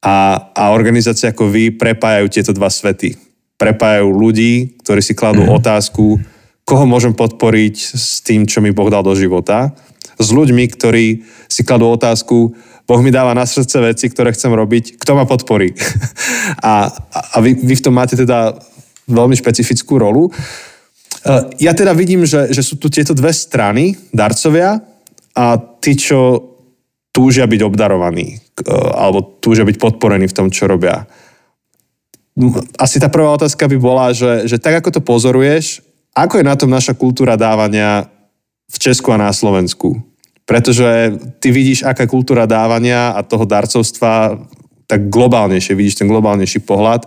[0.00, 3.14] A, a organizácie ako vy prepájajú tieto dva svety.
[3.60, 5.52] Prepájajú ľudí, ktorí si kladú mm.
[5.60, 6.16] otázku,
[6.64, 9.76] koho môžem podporiť s tým, čo mi Boh dal do života,
[10.20, 12.56] s ľuďmi, ktorí si kladú otázku,
[12.88, 15.72] Boh mi dáva na srdce veci, ktoré chcem robiť, kto ma podporí.
[16.66, 18.56] a a vy, vy v tom máte teda
[19.06, 20.30] veľmi špecifickú rolu.
[20.30, 20.69] Eh,
[21.60, 24.80] ja teda vidím, že, že sú tu tieto dve strany, darcovia
[25.36, 25.44] a
[25.80, 26.40] tí, čo
[27.12, 31.04] túžia byť obdarovaní eh, alebo túžia byť podporení v tom, čo robia.
[32.80, 35.84] Asi tá prvá otázka by bola, že, že tak ako to pozoruješ,
[36.16, 38.08] ako je na tom naša kultúra dávania
[38.70, 40.00] v Česku a na Slovensku?
[40.48, 44.40] Pretože ty vidíš, aká kultúra dávania a toho darcovstva
[44.88, 47.06] tak globálnejšie, vidíš ten globálnejší pohľad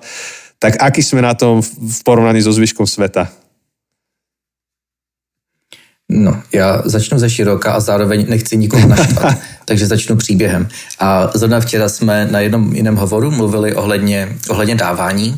[0.63, 3.27] tak aký sme na tom v porovnaní so zvyškom sveta?
[6.15, 10.67] No, já začnu ze široka a zároveň nechci nikoho naštvat, takže začnu příběhem.
[10.99, 15.37] A zrovna včera jsme na jednom jiném hovoru mluvili ohledně, ohledně dávání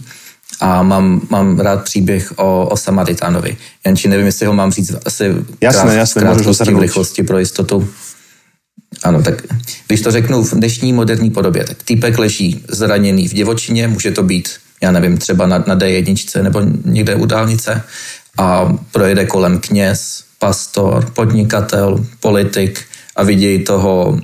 [0.59, 3.57] a mám, mám rád příběh o, o Samaritánovi.
[3.85, 7.89] Janči, nevím, jestli ho mám říct asi jasné, krát, jasné, krátkosti, v rychlosti pro jistotu.
[9.03, 9.41] Ano, tak
[9.87, 14.23] když to řeknu v dnešní moderní podobě, tak týpek leží zraněný v divočině, může to
[14.23, 14.49] být,
[14.81, 17.83] já nevím, třeba na, na D1 nebo někde u dálnice
[18.37, 24.19] a projede kolem kněz, pastor, podnikatel, politik a vidějí toho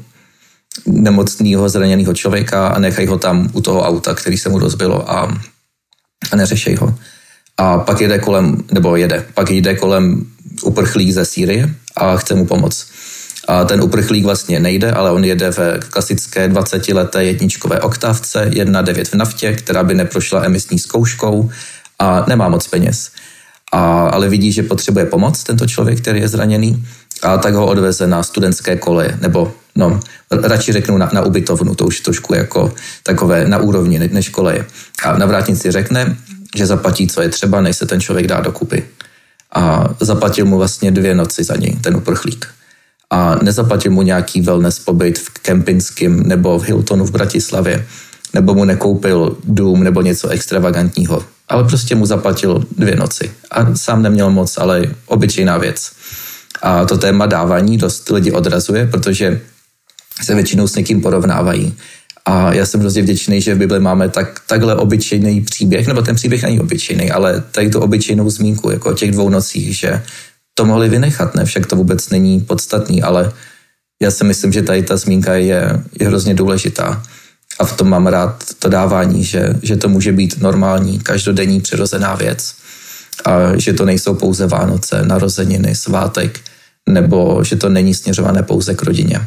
[0.86, 5.38] nemocného, zraněného člověka a nechají ho tam u toho auta, který se mu rozbilo a,
[6.32, 6.96] a neřešej ho.
[7.58, 10.26] A pak jede kolem, nebo jede, pak jde kolem
[10.64, 12.88] uprchlík ze Sýrie a chce mu pomoct.
[13.48, 19.14] A ten uprchlík vlastně nejde, ale on jede ve klasické 20-leté jedničkové oktávce, 1.9 v
[19.14, 21.50] naftě, která by neprošla emisní zkouškou
[22.00, 23.12] a nemá moc peněz
[23.72, 26.86] a, ale vidí, že potřebuje pomoc tento člověk, který je zraněný
[27.22, 30.00] a tak ho odveze na studentské koleje, nebo no,
[30.32, 34.66] radši řeknu na, na ubytovnu, to už trošku jako takové na úrovni než koleje.
[35.04, 36.18] A na vrátnici řekne,
[36.56, 38.84] že zaplatí, co je třeba, než se ten člověk dá dokupy.
[39.54, 42.48] A zaplatil mu vlastně dvě noci za něj, ten uprchlík.
[43.10, 47.86] A nezaplatil mu nějaký wellness pobyt v Kempinském nebo v Hiltonu v Bratislavě,
[48.34, 53.32] nebo mu nekoupil dům nebo něco extravagantního ale prostě mu zaplatil dvě noci.
[53.52, 55.92] A sám neměl moc, ale obyčejná věc.
[56.62, 59.42] A to téma dávání dost lidi odrazuje, protože
[60.24, 61.74] se většinou s někým porovnávají.
[62.26, 66.16] A já jsem hrozně vděčný, že v Bibli máme tak, takhle obyčejný příběh, nebo ten
[66.16, 70.04] příběh není obyčejný, ale tady tu obyčejnou zmínku, jako o těch dvou nocích, že
[70.54, 71.46] to mohli vynechat, ne?
[71.46, 73.32] Však to vůbec není podstatný, ale
[74.02, 77.04] já si myslím, že tady ta zmínka je, je hrozně důležitá
[77.62, 82.16] a v tom mám rád to dávání, že, že to může být normální, každodenní přirozená
[82.16, 82.56] věc
[83.26, 86.40] a že to nejsou pouze Vánoce, narozeniny, svátek,
[86.90, 89.22] nebo že to není směřované pouze k rodině.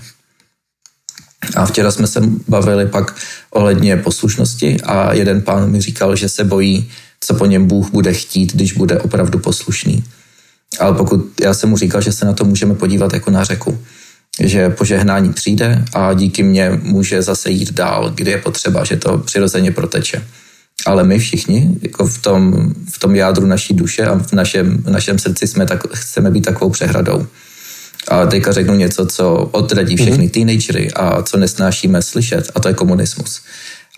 [1.56, 3.16] A včera jsme se bavili pak
[3.50, 8.12] ohledně poslušnosti a jeden pán mi říkal, že se bojí, co po něm Bůh bude
[8.12, 10.04] chtít, když bude opravdu poslušný.
[10.80, 13.78] Ale pokud já jsem mu říkal, že se na to můžeme podívat jako na řeku
[14.40, 19.18] že požehnání přijde a díky mně může zase jít dál, kdy je potřeba, že to
[19.18, 20.24] přirozeně proteče.
[20.86, 24.90] Ale my všichni, jako v tom, v tom jádru naší duše a v našem, v
[24.90, 27.26] našem srdci jsme tak, chceme být takovou přehradou.
[28.08, 30.30] A teďka řeknu něco, co odradí všechny mm-hmm.
[30.30, 33.40] teenagery a co nesnášíme slyšet, a to je komunismus.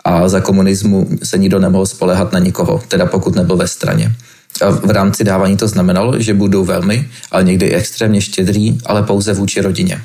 [0.05, 4.15] A za komunismu se nikdo nemohl spolehat na nikoho, teda pokud nebyl ve straně.
[4.61, 9.33] A v rámci dávání to znamenalo, že budu velmi, ale někdy extrémně štědrý, ale pouze
[9.33, 10.01] vůči rodině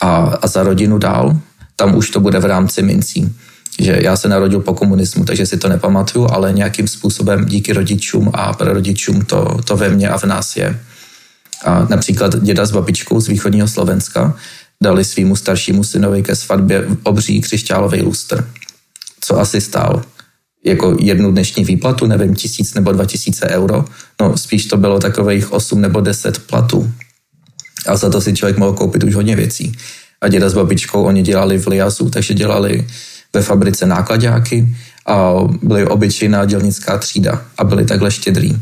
[0.00, 1.36] a, a za rodinu dál,
[1.76, 3.36] tam už to bude v rámci mincí.
[3.80, 8.30] Že já se narodil po komunismu, takže si to nepamatuju, ale nějakým způsobem díky rodičům
[8.34, 10.80] a prarodičům to, to ve mně a v nás je.
[11.64, 14.36] A například děda s babičkou z východního Slovenska
[14.82, 18.48] dali svýmu staršímu synovi ke svatbě obří křišťálový lustr.
[19.20, 20.02] Co asi stál?
[20.64, 23.84] Jako jednu dnešní výplatu, nevím, tisíc nebo dva tisíce euro.
[24.20, 26.92] No spíš to bylo takových osm nebo deset platů
[27.86, 29.72] a za to si člověk mohl koupit už hodně věcí.
[30.20, 32.86] A děda s babičkou, oni dělali v Liasu, takže dělali
[33.32, 34.68] ve fabrice nákladáky
[35.06, 38.56] a byli obyčejná dělnická třída a byli takhle štědrý.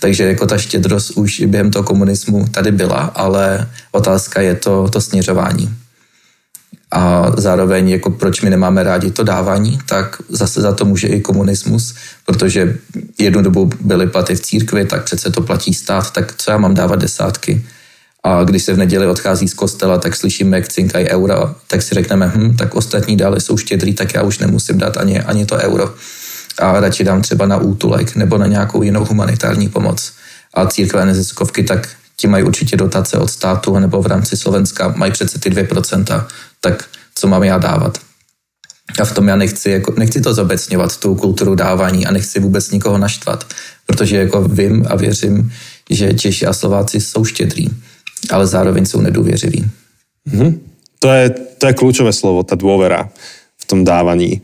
[0.00, 5.00] Takže jako ta štědrost už během toho komunismu tady byla, ale otázka je to, to
[5.00, 5.74] směřování.
[6.90, 11.20] A zároveň, jako proč my nemáme rádi to dávání, tak zase za to může i
[11.20, 11.94] komunismus,
[12.26, 12.76] protože
[13.18, 16.74] jednu dobu byly platy v církvi, tak přece to platí stát, tak co já mám
[16.74, 17.64] dávat desátky?
[18.24, 21.94] A když se v neděli odchází z kostela, tak slyšíme, jak cinkají eura, tak si
[21.94, 25.56] řekneme, hm, tak ostatní dále jsou štědrý, tak já už nemusím dát ani, ani to
[25.56, 25.94] euro.
[26.58, 30.12] A radši dám třeba na útulek nebo na nějakou jinou humanitární pomoc.
[30.54, 35.12] A církve neziskovky, tak ti mají určitě dotace od státu nebo v rámci Slovenska mají
[35.12, 36.26] přece ty 2%,
[36.60, 37.98] tak co mám já dávat?
[39.00, 42.70] A v tom já nechci, jako, nechci to zobecňovat, tu kulturu dávání a nechci vůbec
[42.70, 43.46] nikoho naštvat,
[43.86, 45.52] protože jako vím a věřím,
[45.90, 47.70] že Češi a Slováci jsou štědrý
[48.30, 49.64] ale zároveň jsou nedůvěřiví.
[50.28, 50.58] Mm-hmm.
[51.02, 53.10] To, je, to je kľúčové slovo, tá dôvera
[53.58, 54.38] v tom dávaní.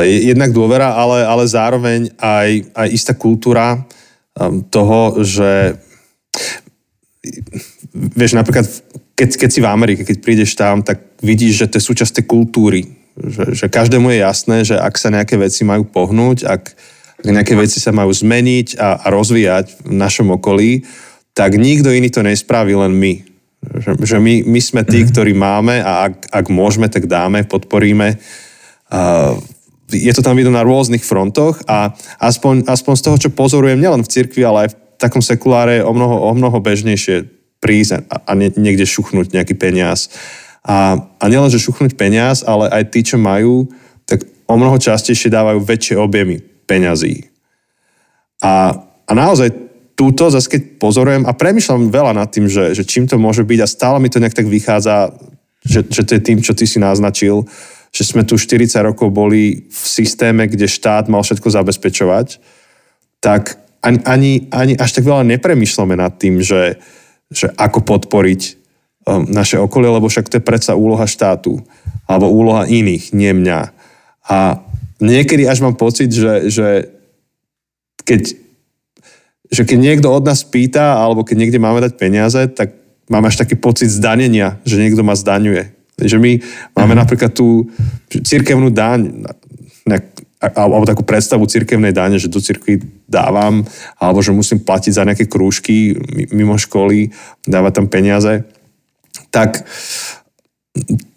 [0.00, 3.84] Jednak dôvera, ale, ale zároveň aj, aj istá kultúra
[4.38, 5.76] um, toho, že
[7.92, 8.64] vieš, napríklad
[9.12, 12.26] keď, keď si v Amerike, keď prídeš tam, tak vidíš, že to je súčasť tej
[12.30, 12.82] kultúry.
[13.20, 16.62] Že, že každému je jasné, že ak sa nejaké veci majú pohnúť, ak,
[17.20, 20.88] ak nejaké veci sa majú zmeniť a, a rozvíjať v našom okolí,
[21.34, 23.12] tak nikto iný to nespraví, len my.
[23.60, 25.10] Že, že my, my sme tí, mm-hmm.
[25.12, 28.16] ktorí máme a ak, ak môžeme, tak dáme, podporíme.
[28.88, 29.36] Uh,
[29.92, 34.06] je to tam vidno na rôznych frontoch a aspoň, aspoň z toho, čo pozorujem, nielen
[34.06, 37.26] v cirkvi, ale aj v takom sekuláre je o mnoho, o mnoho bežnejšie
[37.60, 40.08] prísť a, a niekde šuchnúť nejaký peniaz.
[40.64, 43.68] A, a nielen, že šuchnúť peniaz, ale aj tí, čo majú,
[44.08, 47.28] tak o mnoho častejšie dávajú väčšie objemy peňazí.
[48.40, 48.72] A,
[49.04, 49.69] a naozaj
[50.00, 53.60] túto, zase keď pozorujem a premyšľam veľa nad tým, že, že čím to môže byť
[53.60, 55.12] a stále mi to nejak tak vychádza,
[55.60, 57.44] že, že to je tým, čo ty si naznačil,
[57.92, 62.40] že sme tu 40 rokov boli v systéme, kde štát mal všetko zabezpečovať,
[63.20, 66.80] tak ani, ani, ani až tak veľa nepremýšľame nad tým, že,
[67.28, 68.40] že ako podporiť
[69.04, 71.60] um, naše okolie, lebo však to je predsa úloha štátu
[72.08, 73.60] alebo úloha iných, nie mňa.
[74.32, 74.64] A
[75.04, 76.88] niekedy až mám pocit, že, že
[78.08, 78.32] keď,
[79.50, 82.78] že keď niekto od nás pýta alebo keď niekde máme dať peniaze, tak
[83.10, 85.74] máme až taký pocit zdanenia, že niekto ma zdaňuje.
[86.00, 86.32] Že my
[86.78, 87.00] máme mhm.
[87.02, 87.68] napríklad tú
[88.08, 89.26] cirkevnú daň,
[90.40, 93.60] alebo takú predstavu cirkevnej dáne, že do cirkvi dávam,
[94.00, 95.92] alebo že musím platiť za nejaké krúžky
[96.32, 97.12] mimo školy,
[97.44, 98.48] dávať tam peniaze,
[99.28, 99.60] tak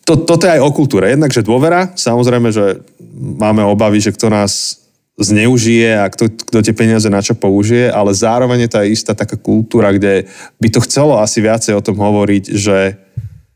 [0.04, 1.16] to, toto je aj o kultúre.
[1.16, 2.84] Jednak, že dôvera, samozrejme, že
[3.16, 4.83] máme obavy, že kto nás
[5.14, 9.38] zneužije a kto, kto tie peniaze na čo použije, ale zároveň je aj istá taká
[9.38, 10.26] kultúra, kde
[10.58, 12.98] by to chcelo asi viacej o tom hovoriť, že,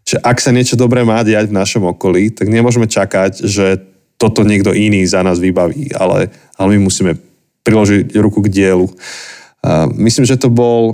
[0.06, 3.82] že ak sa niečo dobré má diať v našom okolí, tak nemôžeme čakať, že
[4.22, 7.18] toto niekto iný za nás vybaví, ale, ale my musíme
[7.66, 8.86] priložiť ruku k dielu.
[8.86, 10.94] Uh, myslím, že to bol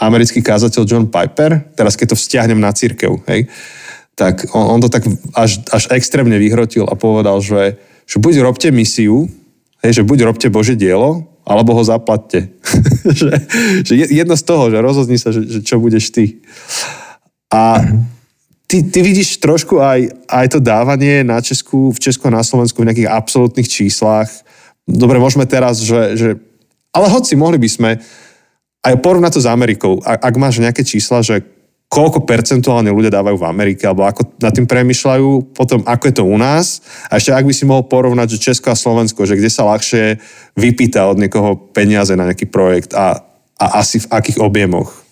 [0.00, 3.46] americký kázateľ John Piper, teraz keď to vzťahnem na církev, hej,
[4.16, 5.04] tak on, on to tak
[5.36, 9.28] až, až extrémne vyhrotil a povedal, že, že buď robte misiu,
[9.84, 12.52] hej, že buď robte Bože dielo, alebo ho zaplatte.
[13.18, 13.30] že,
[13.84, 16.40] že jedno z toho, že rozhodni sa, že, že čo budeš ty.
[17.52, 17.84] A
[18.66, 22.80] ty, ty vidíš trošku aj, aj to dávanie na Česku, v Česku a na Slovensku
[22.80, 24.32] v nejakých absolútnych číslach.
[24.88, 26.28] Dobre, môžeme teraz, že, že
[26.90, 27.90] ale hoci mohli by sme
[28.84, 30.00] aj porovnať to s Amerikou.
[30.04, 31.44] Ak, ak máš nejaké čísla, že
[31.88, 36.24] koľko percentuálne ľudia dávajú v Amerike, alebo ako nad tým premyšľajú, potom ako je to
[36.26, 36.82] u nás.
[37.06, 40.18] A ešte ak by si mohol porovnať, že Česko a Slovensko, že kde sa ľahšie
[40.58, 43.22] vypýta od niekoho peniaze na nejaký projekt a,
[43.60, 45.04] a asi v akých objemoch.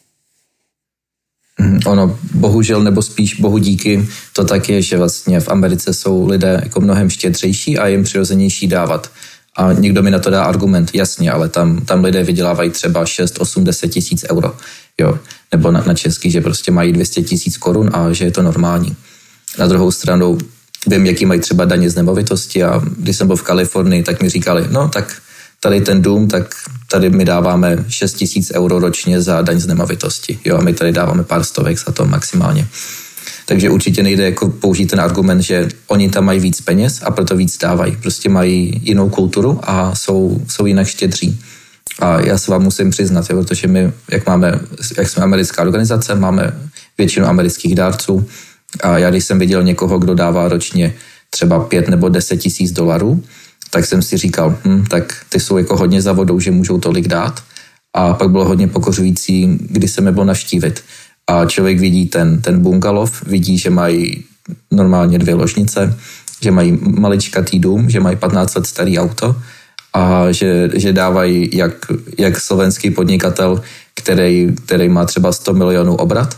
[1.60, 6.26] Mhm, ono bohužel nebo spíš bohu díky to tak je, že vlastně v Americe jsou
[6.26, 9.10] lidé jako mnohem štědřejší a jim přirozenější dávat.
[9.56, 13.40] A někdo mi na to dá argument, jasně, ale tam, tam lidé vydělávají třeba 6,
[13.40, 14.56] 8, 10 tisíc euro.
[14.98, 15.18] Jo.
[15.52, 18.96] Nebo na, na český, že prostě mají 200 tisíc korun a že je to normální.
[19.58, 20.38] Na druhou stranu
[20.86, 24.28] vím, jaký mají třeba daně z nemovitosti a když jsem byl v Kalifornii, tak mi
[24.28, 25.22] říkali, no tak
[25.60, 26.54] tady ten dům, tak
[26.90, 30.38] tady my dáváme 6 tisíc euro ročně za daň z nemovitosti.
[30.44, 32.68] Jo, a my tady dáváme pár stovek za to maximálně.
[33.46, 37.36] Takže určitě nejde jako použít ten argument, že oni tam mají víc peněz a proto
[37.36, 37.96] víc dávají.
[37.96, 41.40] Prostě mají jinou kulturu a jsou, jsou jinak štědří.
[41.98, 44.60] A já se vám musím přiznat, jo, protože my, jak, máme,
[44.98, 46.52] jak jsme americká organizace, máme
[46.98, 48.28] většinu amerických dárců
[48.82, 50.94] a já když jsem viděl někoho, kdo dává ročně
[51.30, 53.24] třeba 5 nebo 10 tisíc dolarů,
[53.70, 57.08] tak jsem si říkal, hm, tak ty jsou jako hodně za vodou, že můžou tolik
[57.08, 57.42] dát.
[57.94, 60.84] A pak bylo hodně pokořující, když se mě byl navštívit.
[61.26, 64.24] A člověk vidí ten, ten bungalov, vidí, že mají
[64.70, 65.98] normálně dvě ložnice,
[66.42, 69.36] že mají maličkatý dům, že mají 15 let starý auto
[69.92, 71.72] a že, že dávají jak,
[72.18, 73.62] jak slovenský podnikatel,
[73.94, 76.36] který, který má třeba 100 milionů obrat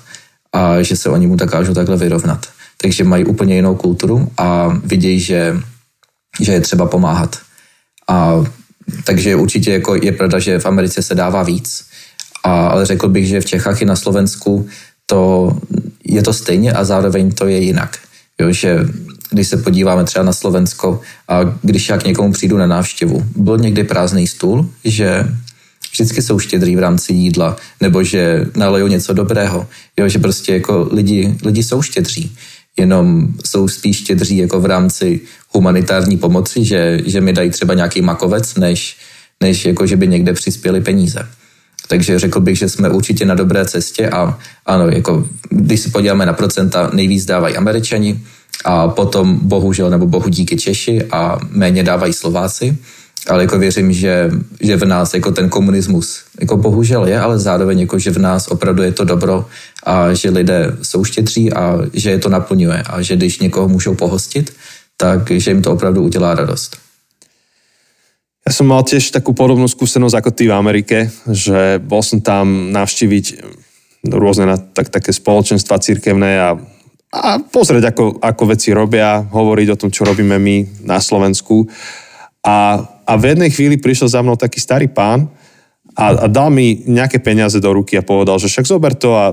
[0.52, 2.46] a že se oni mu dokážou takhle vyrovnat.
[2.80, 5.60] Takže mají úplně jinou kulturu a vidějí, že
[6.40, 7.38] že je třeba pomáhat.
[8.08, 8.44] A
[9.04, 11.84] takže určitě jako je pravda, že v Americe se dává víc,
[12.44, 14.66] a, ale řekl bych, že v Čechách i na Slovensku
[15.06, 15.52] to
[16.04, 17.98] je to stejně a zároveň to je jinak.
[18.40, 18.88] Jo, že
[19.30, 23.58] když se podíváme třeba na Slovensko a když já k někomu přijdu na návštěvu, byl
[23.58, 25.28] někdy prázdný stůl, že
[25.92, 30.88] vždycky jsou štědrý v rámci jídla, nebo že nalejou něco dobrého, jo, že prostě jako
[30.92, 32.36] lidi, lidi jsou štědří.
[32.76, 38.02] Jenom jsou spíš štědří jako v rámci humanitární pomoci, že, že mi dají třeba nějaký
[38.02, 38.96] makovec, než,
[39.40, 41.28] než jako, že by někde přispěli peníze.
[41.88, 46.26] Takže řekl bych, že jsme určitě na dobré cestě a ano, jako, když se podíváme
[46.26, 48.20] na procenta, nejvíc dávají američani
[48.64, 52.78] a potom bohužel nebo bohu díky Češi a méně dávají Slováci
[53.28, 57.80] ale jako věřím, že, že v nás jako ten komunismus jako bohužel je, ale zároveň
[57.80, 59.46] jako, že v nás opravdu je to dobro
[59.82, 63.94] a že lidé jsou štědří a že je to naplňuje a že když někoho můžou
[63.94, 64.52] pohostit,
[64.96, 66.76] tak že jim to opravdu udělá radost.
[68.44, 72.76] Ja som mal tiež takú podobnú skúsenosť ako ty v Amerike, že bol som tam
[72.76, 73.40] navštíviť
[74.04, 74.44] rôzne
[74.76, 76.60] tak, také spoločenstva cirkevné a
[77.14, 81.62] a pozrieť, ako, ako veci robia, hovoriť o tom, čo robíme my na Slovensku.
[82.42, 85.30] A, a v jednej chvíli prišiel za mnou taký starý pán
[85.94, 89.30] a, a dal mi nejaké peniaze do ruky a povedal, že však zober to a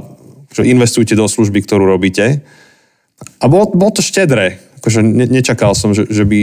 [0.54, 2.46] že investujte do služby, ktorú robíte.
[3.42, 4.62] A bolo, bolo to štedré.
[4.78, 6.42] Akože ne, nečakal som, že, že, by,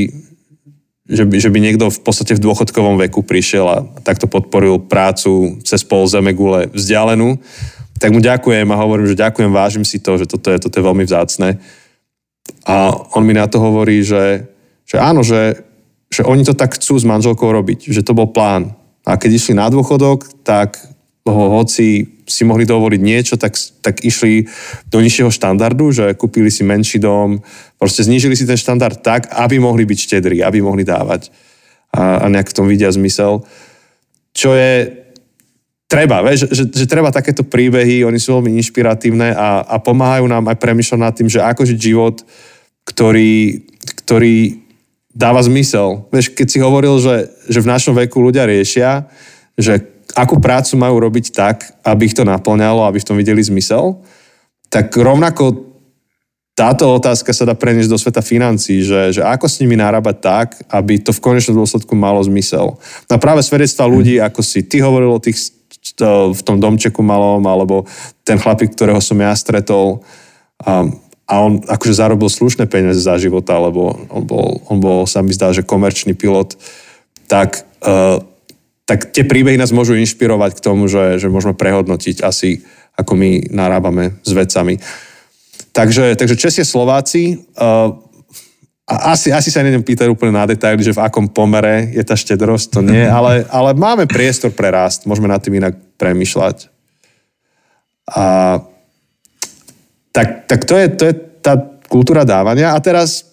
[1.06, 5.62] že, by, že by niekto v podstate v dôchodkovom veku prišiel a takto podporil prácu
[5.62, 7.38] cez pol zeme gule vzdialenú
[7.98, 10.86] tak mu ďakujem a hovorím, že ďakujem, vážim si to, že toto je, toto je
[10.86, 11.58] veľmi vzácne.
[12.64, 14.46] A on mi na to hovorí, že,
[14.86, 15.60] že áno, že,
[16.08, 18.72] že oni to tak chcú s manželkou robiť, že to bol plán.
[19.04, 20.78] A keď išli na dôchodok, tak
[21.28, 24.44] ho, hoci si mohli dovoliť niečo, tak, tak išli
[24.88, 27.40] do nižšieho štandardu, že kúpili si menší dom,
[27.80, 31.32] proste znížili si ten štandard tak, aby mohli byť štedrí, aby mohli dávať
[31.92, 33.44] a, a nejak v tom vidia zmysel.
[34.36, 34.92] Čo je
[35.88, 40.52] treba, vieš, že, že treba takéto príbehy, oni sú veľmi inšpiratívne a, a pomáhajú nám
[40.52, 42.20] aj premyšľať nad tým, že ako žiť život,
[42.84, 43.64] ktorý,
[44.04, 44.36] ktorý
[45.16, 46.06] dáva zmysel.
[46.12, 49.08] Vieš, keď si hovoril, že, že v našom veku ľudia riešia,
[49.56, 49.80] že
[50.14, 53.98] akú prácu majú robiť tak, aby ich to naplňalo, aby v tom videli zmysel,
[54.68, 55.68] tak rovnako
[56.52, 60.48] táto otázka sa dá preniesť do sveta financí, že, že ako s nimi narábať tak,
[60.66, 62.74] aby to v konečnom dôsledku malo zmysel.
[63.06, 65.38] A práve svedectva ľudí, ako si ty hovoril o tých
[66.32, 67.84] v tom domčeku malom, alebo
[68.22, 70.02] ten chlapík, ktorého som ja stretol
[70.62, 70.86] a,
[71.28, 75.30] a on akože zarobil slušné peniaze za života, lebo on bol, on bol sa mi
[75.34, 76.56] zdá, že komerčný pilot,
[77.28, 78.18] tak, uh,
[78.88, 82.64] tak tie príbehy nás môžu inšpirovať k tomu, že, že môžeme prehodnotiť asi,
[82.96, 84.80] ako my narábame s vecami.
[85.76, 88.07] Takže, takže Česie Slováci, uh,
[88.88, 92.16] a asi, asi sa neviem pýtať úplne na detaily, že v akom pomere je tá
[92.16, 96.72] štedrosť, to nie, ale, ale máme priestor pre rast, môžeme nad tým inak premyšľať.
[98.16, 98.56] A,
[100.08, 101.14] tak, tak to, je, to je
[101.44, 101.60] tá
[101.92, 102.72] kultúra dávania.
[102.72, 103.28] A teraz,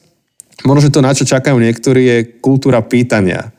[0.67, 3.55] možno, že to, na čo čakajú niektorí, je kultúra pýtania.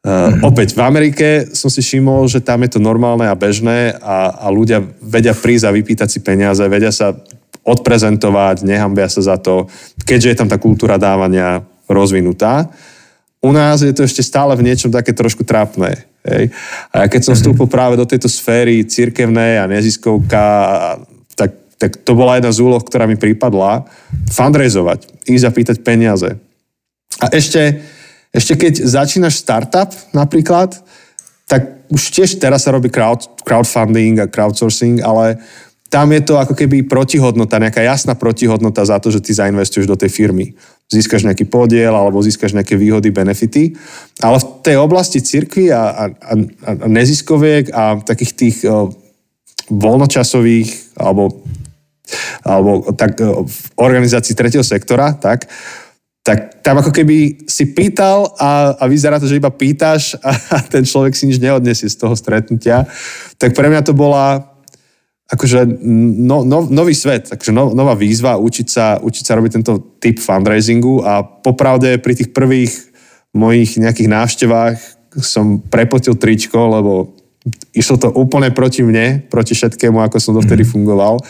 [0.00, 0.48] Uh, mm-hmm.
[0.48, 4.46] Opäť, v Amerike som si všimol, že tam je to normálne a bežné a, a
[4.48, 7.12] ľudia vedia prísť a vypýtať si peniaze, vedia sa
[7.64, 9.68] odprezentovať, nehambia sa za to,
[10.04, 12.70] keďže je tam tá kultúra dávania rozvinutá.
[13.40, 16.04] U nás je to ešte stále v niečom také trošku trápne.
[16.28, 16.52] Hej.
[16.92, 17.38] A ja keď som mhm.
[17.40, 20.44] vstúpil práve do tejto sféry cirkevnej a neziskovka,
[21.32, 23.88] tak, tak to bola jedna z úloh, ktorá mi prípadla.
[24.28, 26.36] Fundraizovať, ísť a pýtať peniaze.
[27.20, 27.80] A ešte,
[28.32, 30.76] ešte keď začínaš startup napríklad,
[31.48, 35.42] tak už tiež teraz sa robí crowd, crowdfunding a crowdsourcing, ale
[35.90, 39.98] tam je to ako keby protihodnota, nejaká jasná protihodnota za to, že ty zainvestuješ do
[39.98, 40.54] tej firmy.
[40.86, 43.74] Získaš nejaký podiel alebo získaš nejaké výhody, benefity.
[44.22, 46.32] Ale v tej oblasti cirkvi a, a, a,
[46.62, 48.94] a neziskoviek a takých tých o,
[49.66, 51.42] voľnočasových alebo,
[52.46, 55.50] alebo tak, o, v organizácii tretieho sektora, tak,
[56.22, 60.58] tak tam ako keby si pýtal a, a vyzerá to, že iba pýtaš a, a
[60.62, 62.86] ten človek si nič neodnesie z toho stretnutia.
[63.42, 64.49] Tak pre mňa to bola
[65.30, 65.78] akože
[66.26, 70.18] no, no, nový svet, akože no, nová výzva učiť sa, učiť sa robiť tento typ
[70.18, 72.90] fundraisingu a popravde pri tých prvých
[73.30, 74.78] mojich nejakých návštevách
[75.22, 76.92] som prepotil tričko, lebo
[77.74, 80.70] išlo to úplne proti mne, proti všetkému, ako som dovtedy mm.
[80.70, 81.22] fungoval.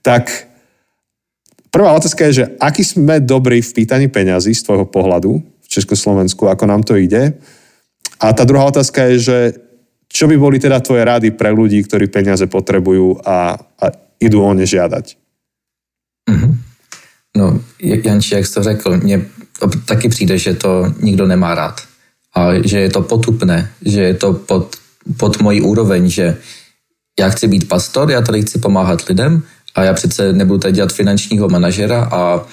[0.00, 0.28] Tak
[1.68, 6.48] prvá otázka je, že aký sme dobrí v pýtaní peňazí z tvojho pohľadu v Československu,
[6.48, 7.36] ako nám to ide.
[8.20, 9.38] A tá druhá otázka je, že
[10.12, 13.86] čo by boli teda tvoje rady pre ľudí, ktorí peniaze potrebujú a, a
[14.20, 15.16] idú o ne žiadať?
[16.28, 16.52] Mm-hmm.
[17.36, 19.26] No, Janči, jak jsi to řekl, mně
[19.84, 21.80] taky přijde, že to nikdo nemá rád.
[22.34, 24.76] A že je to potupné, že je to pod,
[25.16, 26.36] pod mojí úroveň, že
[27.20, 29.42] já chci být pastor, já tady chci pomáhat lidem
[29.74, 32.44] a já přece nebudu tady dělat finančního manažera a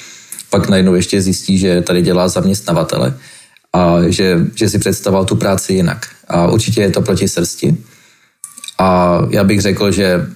[0.50, 3.14] pak najednou ještě zjistí, že tady dělá zaměstnavatele
[3.74, 6.06] a že, že si představoval tu práci jinak.
[6.28, 7.78] A určitě je to proti srsti.
[8.80, 10.28] A já bych řekl, že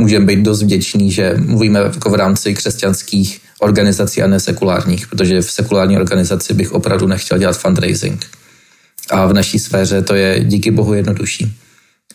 [0.00, 5.42] můžeme být dost vděční, že mluvíme jako v rámci křesťanských organizací a ne sekulárních, protože
[5.42, 8.26] v sekulární organizaci bych opravdu nechtěl dělat fundraising.
[9.10, 11.56] A v naší sféře to je díky bohu jednodušší.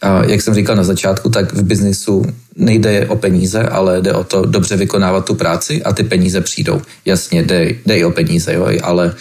[0.02, 4.24] A jak jsem říkal na začátku, tak v biznisu nejde o peníze, ale jde o
[4.24, 6.82] to dobře vykonávat tu práci a ty peníze přijdou.
[7.06, 9.16] Jasně, jde, jde i o peníze, jo, ale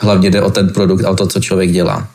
[0.00, 2.08] hlavně jde o ten produkt a o to, co člověk dělá.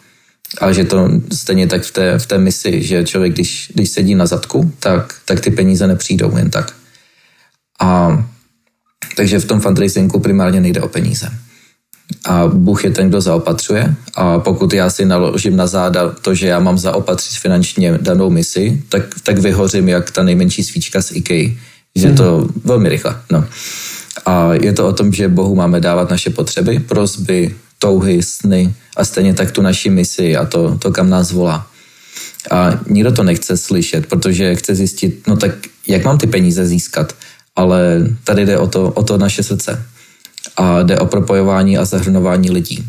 [0.61, 4.15] A že to stejně tak v té, v té misi, že člověk, když, když sedí
[4.15, 6.73] na zadku, tak, tak ty peníze nepřijdou jen tak.
[7.81, 8.23] A
[9.15, 11.29] takže v tom fundraisingu primárně nejde o peníze.
[12.25, 13.95] A Bůh je ten, kdo zaopatřuje.
[14.15, 18.83] A pokud já si naložím na záda to, že já mám zaopatřit finančně danou misi,
[18.89, 21.49] tak, tak vyhořím jak ta nejmenší svíčka z IKEA.
[21.95, 23.21] Že to velmi rychle.
[23.31, 23.45] No.
[24.25, 27.55] A je to o tom, že Bohu máme dávat naše potřeby, prozby,
[27.85, 31.67] touhy, sny a stejně tak tu naši misi a to, to kam nás volá.
[32.51, 35.51] A nikdo to nechce slyšet, protože chce zjistit, no tak
[35.87, 37.13] jak mám ty peníze získat,
[37.55, 39.85] ale tady jde o to, o to naše srdce.
[40.57, 42.81] A jde o propojování a zahrnování lidí.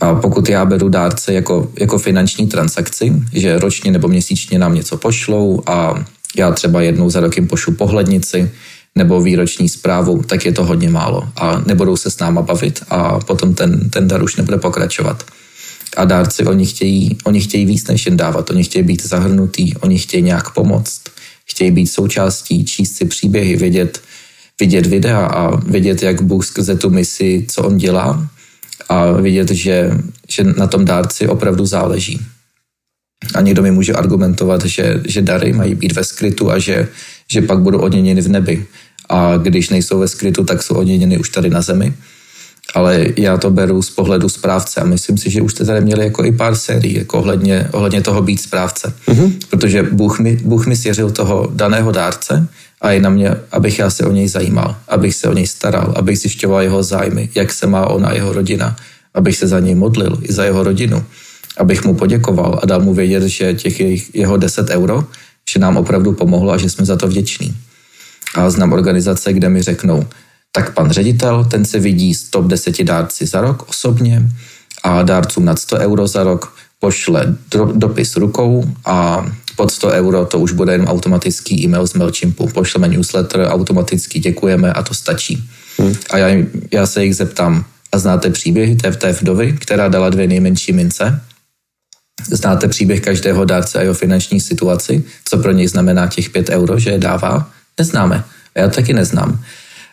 [0.00, 4.96] A pokud já beru dárce jako, jako finanční transakci, že ročně nebo měsíčně nám něco
[4.96, 6.04] pošlou a
[6.36, 8.50] já třeba jednou za rok jim pošlu pohlednici
[8.94, 13.20] nebo výroční zprávu, tak je to hodně málo a nebudou se s náma bavit a
[13.20, 15.24] potom ten, ten dar už nebude pokračovat.
[15.96, 19.98] A dárci, oni chtějí, oni chtějí víc než jen dávat, oni chtějí být zahrnutý, oni
[19.98, 21.00] chtějí nějak pomoct,
[21.44, 24.02] chtějí být součástí, číst si příběhy, vědět,
[24.60, 28.28] vidět videa a vědět, jak Bůh skrze tu misi, co on dělá
[28.88, 29.90] a vidět, že,
[30.28, 32.20] že na tom dárci opravdu záleží.
[33.34, 36.88] A někdo mi může argumentovat, že, že dary mají být ve skrytu a že,
[37.32, 38.66] že pak budou odměněny v nebi.
[39.08, 41.92] A když nejsou ve skrytu, tak jsou odměněny už tady na zemi.
[42.74, 46.04] Ale já to beru z pohledu správce a myslím si, že už jste tady měli
[46.04, 48.92] jako i pár sérií jako ohledně, ohledně toho být správce.
[49.08, 49.32] Mm-hmm.
[49.50, 52.48] Protože Bůh mi, Bůh mi svěřil toho daného dárce
[52.80, 55.92] a je na mě, abych já se o něj zajímal, abych se o něj staral,
[55.96, 58.76] abych zjišťoval jeho zájmy, jak se má on a jeho rodina,
[59.14, 61.04] abych se za něj modlil i za jeho rodinu,
[61.58, 63.80] abych mu poděkoval a dal mu vědět, že těch
[64.14, 65.04] jeho 10 euro,
[65.50, 67.56] že nám opravdu pomohlo a že jsme za to vděční.
[68.34, 70.06] A znám organizace, kde mi řeknou,
[70.52, 74.28] tak pan ředitel, ten se vidí z top 10 dárci za rok osobně
[74.82, 77.36] a dárcům nad 100 euro za rok pošle
[77.72, 79.26] dopis rukou a
[79.56, 82.48] pod 100 euro to už bude jenom automatický e-mail z MailChimpu.
[82.48, 85.48] Pošleme newsletter, automaticky děkujeme a to stačí.
[85.78, 85.94] Hmm.
[86.10, 90.26] A já, já se jich zeptám, a znáte příběhy té, té vdovy, která dala dvě
[90.26, 91.20] nejmenší mince?
[92.30, 95.04] Znáte příběh každého dárce a jeho finanční situaci?
[95.24, 97.50] Co pro něj znamená těch 5 euro, že je dává?
[97.78, 98.24] Neznáme.
[98.54, 99.40] Já taky neznám.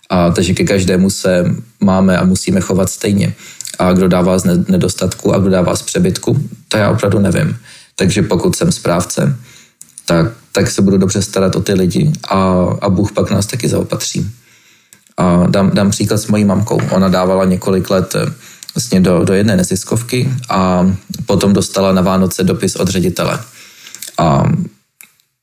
[0.09, 1.45] A takže ke každému se
[1.79, 3.33] máme a musíme chovat stejně.
[3.79, 7.57] A kdo dává z nedostatku a kdo dává z přebytku, to já opravdu nevím.
[7.95, 9.35] Takže pokud jsem správce,
[10.05, 12.37] tak, tak se budu dobře starat o ty lidi a,
[12.81, 14.31] a Bůh pak nás taky zaopatří.
[15.17, 16.81] A dám, dám příklad s mojí mamkou.
[16.91, 18.33] Ona dávala několik let eh,
[18.75, 20.91] vlastně do, do jedné neziskovky a
[21.25, 23.39] potom dostala na Vánoce dopis od ředitele.
[24.17, 24.43] A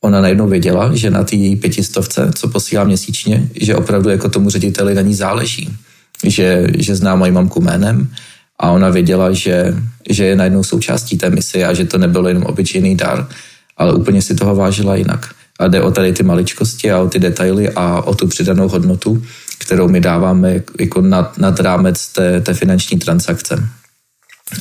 [0.01, 4.95] ona najednou věděla, že na té pětistovce, co posílá měsíčně, že opravdu jako tomu řediteli
[4.95, 5.69] na ní záleží.
[6.25, 8.09] Že, že zná moji mamku jménem
[8.59, 9.75] a ona věděla, že,
[10.09, 13.29] že je najednou součástí té mise a že to nebyl jenom obyčejný dar,
[13.77, 15.35] ale úplně si toho vážila jinak.
[15.61, 19.23] A jde o tady ty maličkosti a o ty detaily a o tu přidanou hodnotu,
[19.59, 23.69] kterou my dáváme jako nad, nad rámec té, té finanční transakce.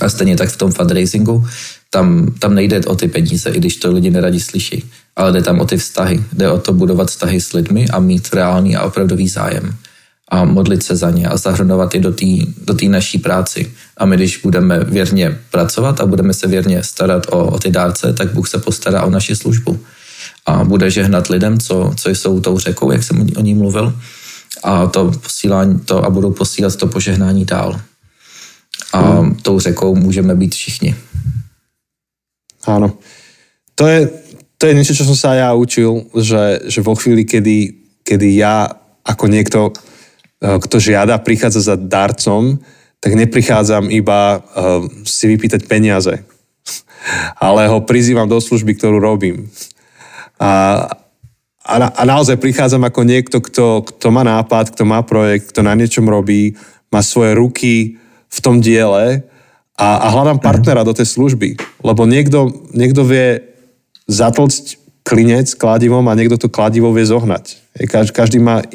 [0.02, 1.48] A stejně tak v tom fundraisingu,
[1.90, 5.60] tam, tam nejde o ty peníze, i když to lidi neradi slyší, ale jde tam
[5.60, 6.24] o ty vztahy.
[6.34, 9.76] Jde o to budovat vztahy s lidmi a mít reálný a opravdový zájem
[10.30, 12.26] a modlit se za ně a zahrnovat je do té
[12.66, 13.72] do naší práci.
[13.98, 18.14] A my, když budeme věrně pracovat a budeme se věrně starat o, o ty dárce,
[18.14, 19.80] tak Bůh se postará o naši službu.
[20.46, 23.94] A bude žehnat lidem, co, co jsou tou řekou, jak jsem o ní mluvil,
[24.64, 27.82] a to posílání to a budou posílat to požehnání dál.
[28.94, 29.36] A hmm.
[29.36, 30.96] tou řekou můžeme být všichni.
[32.66, 32.98] Áno.
[33.76, 34.10] To je,
[34.58, 37.58] to je niečo, čo som sa ja učil, že, že vo chvíli, kedy,
[38.02, 38.72] kedy ja
[39.06, 39.70] ako niekto,
[40.42, 42.58] eh, kto žiada, prichádza za darcom,
[43.06, 46.26] tak neprichádzam iba uh, si vypýtať peniaze,
[47.38, 49.46] ale ho prizývam do služby, ktorú robím.
[50.42, 50.90] A,
[51.66, 55.66] a, na, a naozaj prichádzam ako niekto, kto, kto má nápad, kto má projekt, kto
[55.66, 56.54] na niečom robí,
[56.94, 57.98] má svoje ruky
[58.30, 59.26] v tom diele
[59.74, 61.58] a, a hľadám partnera do tej služby.
[61.82, 63.42] Lebo niekto, niekto vie
[64.06, 67.62] zatlcť klinec kladivom a niekto to kladivo vie zohnať.
[68.10, 68.66] Každý má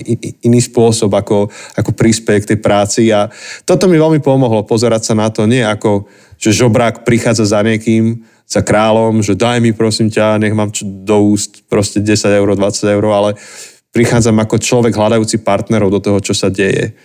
[0.45, 3.26] iný spôsob, ako, ako prispieť k tej práci a
[3.66, 6.07] toto mi veľmi pomohlo pozerať sa na to, nie ako,
[6.38, 11.17] že žobrák prichádza za niekým, za kráľom, že daj mi prosím ťa, nech mám do
[11.31, 13.31] úst proste 10 eur, 20 eur, ale
[13.95, 16.99] prichádzam ako človek hľadajúci partnerov do toho, čo sa deje.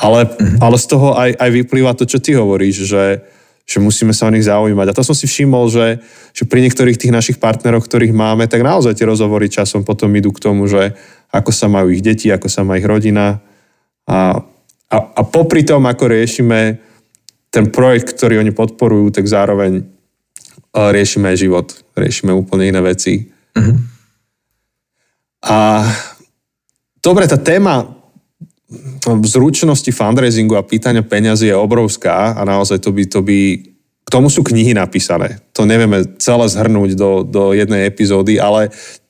[0.00, 0.64] Ale, mm-hmm.
[0.64, 3.20] ale z toho aj, aj vyplýva to, čo ty hovoríš, že,
[3.68, 4.86] že musíme sa o nich zaujímať.
[4.88, 6.00] A to som si všimol, že,
[6.32, 10.32] že pri niektorých tých našich partneroch, ktorých máme, tak naozaj tie rozhovory časom potom idú
[10.32, 10.96] k tomu, že
[11.28, 13.44] ako sa majú ich deti, ako sa má ich rodina.
[14.08, 14.40] A,
[14.88, 16.80] a, a popri tom, ako riešime
[17.52, 19.97] ten projekt, ktorý oni podporujú, tak zároveň
[20.78, 21.74] e, riešime život.
[21.98, 23.26] Riešime úplne iné veci.
[23.58, 23.76] Mm-hmm.
[25.50, 25.82] A
[27.02, 27.82] dobre, tá téma
[29.24, 33.38] zručnosti fundraisingu a pýtania peňazí je obrovská a naozaj to by, to by
[34.04, 35.40] k tomu sú knihy napísané.
[35.56, 38.68] To nevieme celé zhrnúť do, do jednej epizódy, ale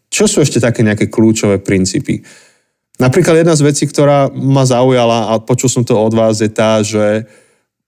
[0.09, 2.23] čo sú ešte také nejaké kľúčové princípy?
[2.99, 6.83] napríklad jedna z vecí, ktorá ma zaujala a počul som to od vás, je tá,
[6.83, 7.25] že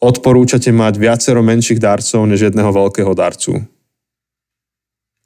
[0.01, 3.61] odporúčate mať viacero menších darcov než jedného veľkého darcu.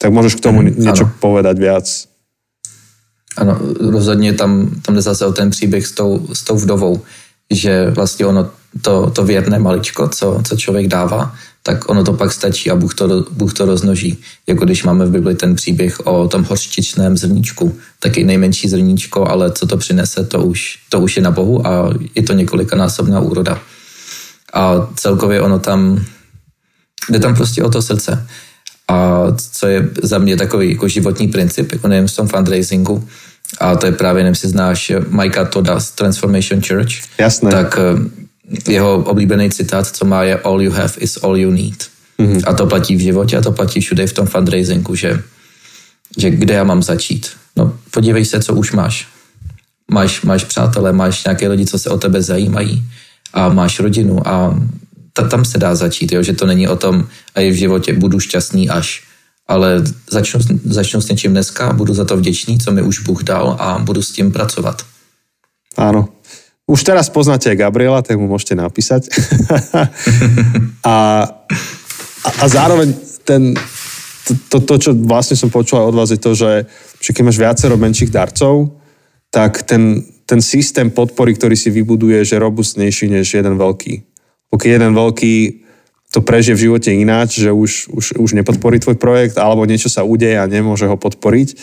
[0.03, 1.14] Tak môžeš k tomu niečo ano.
[1.22, 1.87] povedať viac.
[3.37, 7.03] Ano, rozhodně tam, tam jde zase o ten příběh s tou, s tou vdovou,
[7.51, 8.51] že vlastně ono
[8.83, 12.95] to, to věrné maličko, co, co člověk dává, tak ono to pak stačí a Bůh
[12.95, 14.18] to, Bůh to roznoží.
[14.47, 19.53] Jako když máme v Bibli ten příběh o tom hořčičném zrníčku, taky nejmenší zrníčko, ale
[19.53, 23.61] co to přinese, to už, to už je na Bohu a je to několikanásobná úroda.
[24.55, 26.05] A celkově ono tam,
[27.11, 28.26] jde tam prostě o to srdce.
[28.88, 33.09] A co je za mě takový jako životní princip, jako nejen v tom fundraisingu,
[33.61, 36.92] a to je právě, nevím, si znáš Majka Toda z Transformation Church.
[37.18, 37.50] Jasné.
[37.50, 41.88] Tak eh, jeho oblíbený citát, co má, je all you have is all you need.
[42.18, 42.42] Mm-hmm.
[42.46, 45.22] A to platí v životě a to platí všude v tom fundraisingu, že,
[46.18, 47.30] že kde já mám začít.
[47.57, 49.09] No podívej se, co už máš.
[49.90, 52.84] Máš, máš přátelé, máš nějaké lidi, co se o tebe zajímají
[53.35, 54.55] a máš rodinu a
[55.12, 56.22] ta, tam se dá začít, jo?
[56.22, 59.03] že to není o tom, a je v životě budu šťastný až,
[59.47, 63.57] ale začnu, začnu s něčím dneska, budu za to vděčný, co mi už Bůh dal
[63.59, 64.82] a budu s tím pracovat.
[65.74, 66.14] Áno.
[66.64, 69.11] Už teraz poznáte Gabriela, tak mu môžete napísať.
[70.87, 70.95] a,
[72.24, 72.95] a, a zároveň
[73.26, 73.53] ten,
[74.24, 76.64] to, to, to, čo vlastne som počul od vás, je to, že,
[77.03, 78.72] že keď máš viacero menších darcov,
[79.28, 84.14] tak ten, ten systém podpory, ktorý si vybuduje, je robustnejší než jeden veľký
[84.55, 85.35] pokiaľ jeden veľký
[86.14, 90.07] to prežije v živote ináč, že už, už, už nepodporí tvoj projekt, alebo niečo sa
[90.07, 91.59] udeje a nemôže ho podporiť,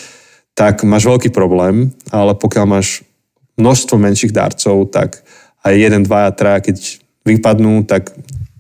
[0.51, 3.07] tak máš veľký problém, ale pokiaľ máš
[3.55, 5.24] množstvo menších darcov, tak
[5.64, 8.12] aj jeden, dvaja, traja, keď vypadnú, tak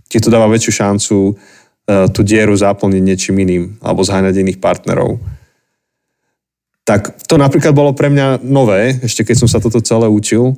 [0.07, 5.19] ti to dáva väčšiu šancu uh, tú dieru zaplniť niečím iným alebo zháňať iných partnerov.
[6.81, 10.57] Tak to napríklad bolo pre mňa nové, ešte keď som sa toto celé učil,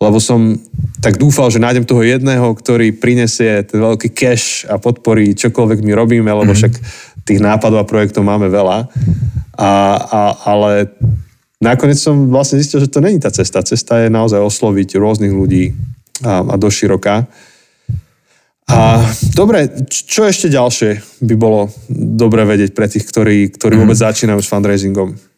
[0.00, 0.56] lebo som
[1.04, 5.92] tak dúfal, že nájdem toho jedného, ktorý prinesie ten veľký cash a podporí čokoľvek my
[5.92, 6.58] robíme, lebo mhm.
[6.58, 6.72] však
[7.28, 8.88] tých nápadov a projektov máme veľa.
[9.60, 10.88] A, a, ale
[11.60, 13.60] nakoniec som vlastne zistil, že to není tá cesta.
[13.60, 15.76] Cesta je naozaj osloviť rôznych ľudí
[16.24, 17.28] a, a doširoka.
[18.70, 19.02] A
[19.34, 23.80] dobre, čo ešte ďalšie by bolo dobre vedieť pre tých, ktorí, ktorí mm.
[23.84, 25.29] vôbec začínajú s fundraisingom?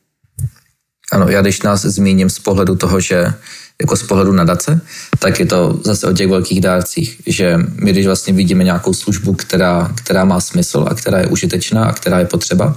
[1.12, 3.34] Ano, já když nás zmíním z pohledu toho, že
[3.80, 4.80] jako z pohledu nadace,
[5.18, 9.34] tak je to zase o těch velkých dárcích, že my když vlastně vidíme nějakou službu,
[9.34, 12.76] která, která má smysl a která je užitečná a která je potřeba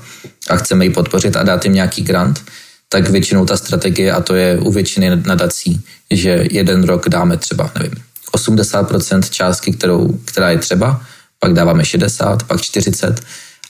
[0.50, 2.42] a chceme ji podpořit a dát jim nějaký grant,
[2.90, 5.82] tak většinou ta strategie, a to je u většiny nadací,
[6.12, 7.94] že jeden rok dáme třeba, nevím,
[8.36, 11.02] 80% částky, kterou, která je třeba,
[11.40, 13.22] pak dáváme 60, pak 40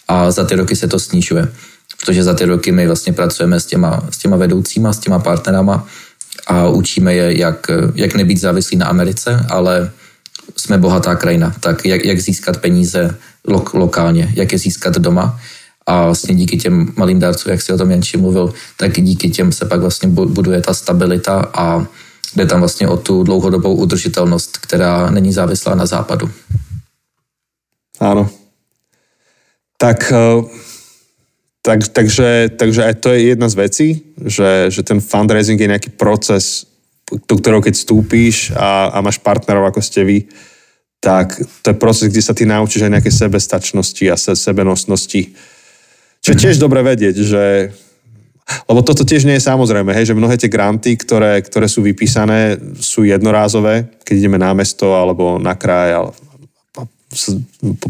[0.07, 1.47] a za ty roky se to snižuje.
[2.05, 5.87] Protože za ty roky my vlastně pracujeme s těma, s těma vedoucíma, s těma partnerama
[6.47, 9.91] a učíme je, jak, jak nebýt závislí na Americe, ale
[10.57, 15.39] jsme bohatá krajina, tak jak, jak získat peníze lo, lokálně, jak je získat doma.
[15.85, 19.51] A vlastně díky těm malým dárcům, jak si o tom Janči mluvil, tak díky těm
[19.51, 21.85] se pak vlastně buduje ta stabilita a
[22.35, 26.29] jde tam vlastně o tu dlouhodobou udržitelnost, která není závislá na západu.
[27.99, 28.29] Áno.
[29.77, 30.74] Tak uh
[31.65, 33.87] tak, takže, takže aj to je jedna z vecí,
[34.21, 36.69] že, že ten fundraising je nejaký proces,
[37.09, 40.29] do ktorého keď vstúpíš a, a máš partnerov ako ste vy,
[41.01, 41.33] tak
[41.65, 45.33] to je proces, kde sa ty naučíš aj nejaké sebestačnosti a se, sebenosnosti.
[46.21, 47.43] Čo je tiež dobre vedieť, že
[48.69, 52.61] lebo toto tiež nie je samozrejme, hej, že mnohé tie granty, ktoré, ktoré sú vypísané,
[52.77, 56.13] sú jednorázové, keď ideme na mesto alebo na kraj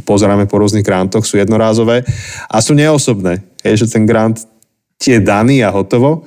[0.07, 2.07] pozeráme po rôznych grantoch, sú jednorázové
[2.47, 3.54] a sú neosobné.
[3.65, 4.45] Je, že ten grant
[5.01, 6.23] ti je daný a hotovo,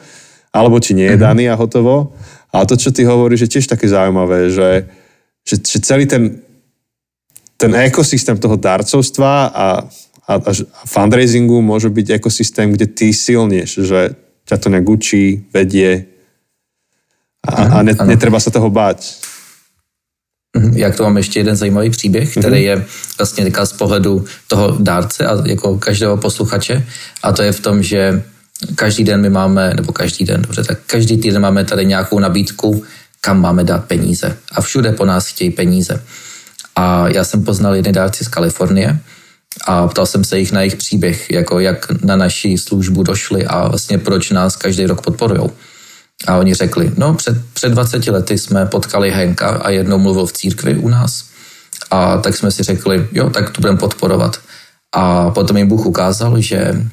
[0.50, 1.22] alebo ti nie je mhm.
[1.22, 2.12] daný a hotovo.
[2.50, 4.88] Ale to, čo ty hovoríš, je tiež také zaujímavé, že,
[5.44, 6.40] že, že celý ten,
[7.60, 9.66] ten ekosystém toho darcovstva a,
[10.24, 10.50] a, a
[10.88, 14.16] fundraisingu môže byť ekosystém, kde ty silnieš, že
[14.48, 16.08] ťa to nejak učí, vedie
[17.44, 19.27] a, a ne, netreba sa toho báť.
[20.56, 20.76] Mhm.
[20.76, 22.64] Já k tomu mám ještě jeden zajímavý příběh, který mhm.
[22.64, 22.84] je
[23.18, 26.86] vlastně týká z pohledu toho dárce a jako každého posluchače
[27.22, 28.22] a to je v tom, že
[28.74, 32.84] každý den my máme, nebo každý den, dobře, tak každý týden máme tady nějakou nabídku,
[33.20, 34.36] kam máme dát peníze.
[34.52, 36.02] A všude po nás chtějí peníze.
[36.76, 38.98] A já jsem poznal jedny dárci z Kalifornie
[39.66, 43.68] a ptal jsem se jich na jejich příběh, jako jak na naší službu došli a
[43.68, 45.50] vlastně proč nás každý rok podporujou.
[46.26, 50.32] A oni řekli, no před, před 20 lety jsme potkali Henka a jednou mluvil v
[50.32, 51.24] církvi u nás.
[51.90, 54.40] A tak jsme si řekli, jo, tak to budeme podporovat.
[54.92, 56.86] A potom jim Bůh ukázal, že,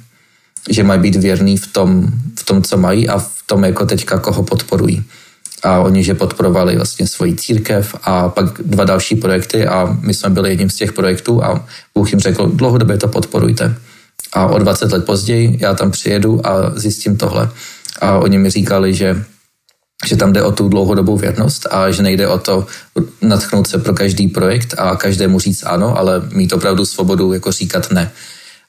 [0.70, 2.08] že mají být věrný v tom,
[2.40, 5.04] v tom, co mají a v tom, jako teďka koho podporují.
[5.64, 10.30] a oni, že podporovali vlastně svoji církev a pak dva další projekty a my jsme
[10.30, 11.66] byli jedním z těch projektů a
[11.96, 13.76] Bůh jim řekl, dlouhodobě to podporujte.
[14.34, 17.50] A o 20 let později já tam přijedu a zjistím tohle.
[18.02, 19.26] A oni mi říkali, že
[20.06, 22.68] že tam jde o tu dlouhodobou věrnost a že nejde o to
[23.22, 27.92] natchnout se pro každý projekt a každému říct ano, ale mít opravdu svobodu jako říkat
[27.92, 28.12] ne.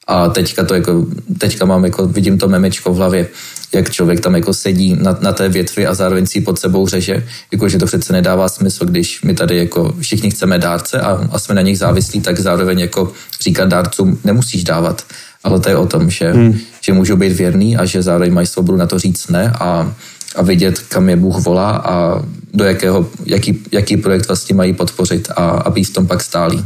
[0.07, 1.05] A teďka to jako,
[1.37, 3.27] teďka mám jako, vidím to memečko v hlavě,
[3.73, 7.27] jak člověk tam jako sedí na, na té větvi a zároveň si pod sebou řeže,
[7.51, 11.39] jako že to přece nedává smysl, když my tady jako všichni chceme dárce a, a
[11.39, 13.11] jsme na nich závislí, tak zároveň jako
[13.41, 15.03] říkat dárcům nemusíš dávat.
[15.47, 16.59] Ale to je o tom, že, hmm.
[16.83, 19.87] že můžou být věrný a že zároveň mají svobodu na to říct ne a,
[20.35, 22.19] a vidět, kam je Bůh volá a
[22.53, 26.59] do jakého, jaký, jaký projekt vlastně mají podpořit a aby v tom pak stáli.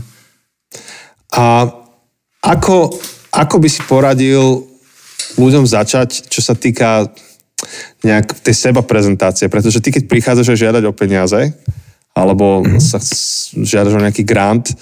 [1.37, 1.69] A
[2.41, 2.97] ako,
[3.29, 4.65] ako by si poradil
[5.37, 7.07] ľuďom začať, čo sa týka
[8.01, 11.53] nejak tej seba prezentácie, pretože ty keď prichádzaš žiadať o peniaze,
[12.17, 12.81] alebo mm-hmm.
[12.81, 12.99] sa
[13.55, 14.73] žiadaš o nejaký grant,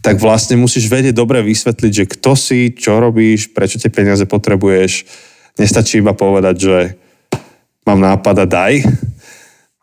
[0.00, 5.06] tak vlastne musíš vedieť dobre vysvetliť, že kto si, čo robíš, prečo tie peniaze potrebuješ.
[5.60, 6.78] Nestačí iba povedať, že
[7.86, 8.74] mám nápad a daj.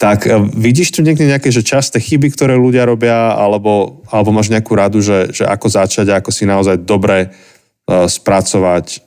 [0.01, 4.49] Tak e, vidíš tu niekde nejaké že časté chyby, ktoré ľudia robia, alebo, alebo máš
[4.49, 9.05] nejakú radu, že, že ako začať a ako si naozaj dobre uh, spracovať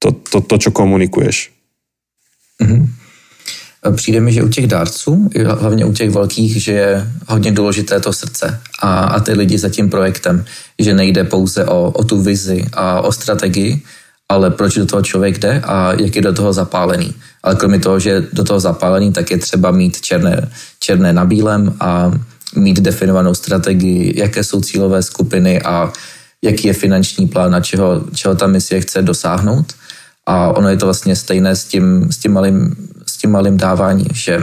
[0.00, 1.52] to, to, to čo komunikuješ.
[2.56, 2.99] Mm-hmm.
[3.96, 8.12] Přijde mi, že u těch dárců, hlavně u těch velkých, že je hodně důležité to
[8.12, 10.44] srdce a, a ty lidi za tím projektem,
[10.78, 13.82] že nejde pouze o, o tu vizi a o strategii,
[14.28, 17.14] ale proč do toho člověk jde a jak je do toho zapálený.
[17.42, 20.50] Ale kromě toho, že do toho zapálený, tak je třeba mít černé,
[20.80, 22.12] černé na bílém a
[22.56, 25.92] mít definovanou strategii, jaké jsou cílové skupiny a
[26.42, 29.72] jaký je finanční plán a čeho, čeho ta misie chce dosáhnout.
[30.26, 32.76] A ono je to vlastně stejné s tím, s tím, malým,
[33.20, 34.40] tím malým dávání, že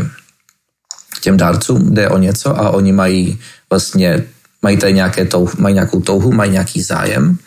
[1.22, 4.24] těm dárcům jde o něco a oni mají vlastně
[4.62, 7.38] mají tady nějaké touh, mají nějakou touhu, mají nějaký zájem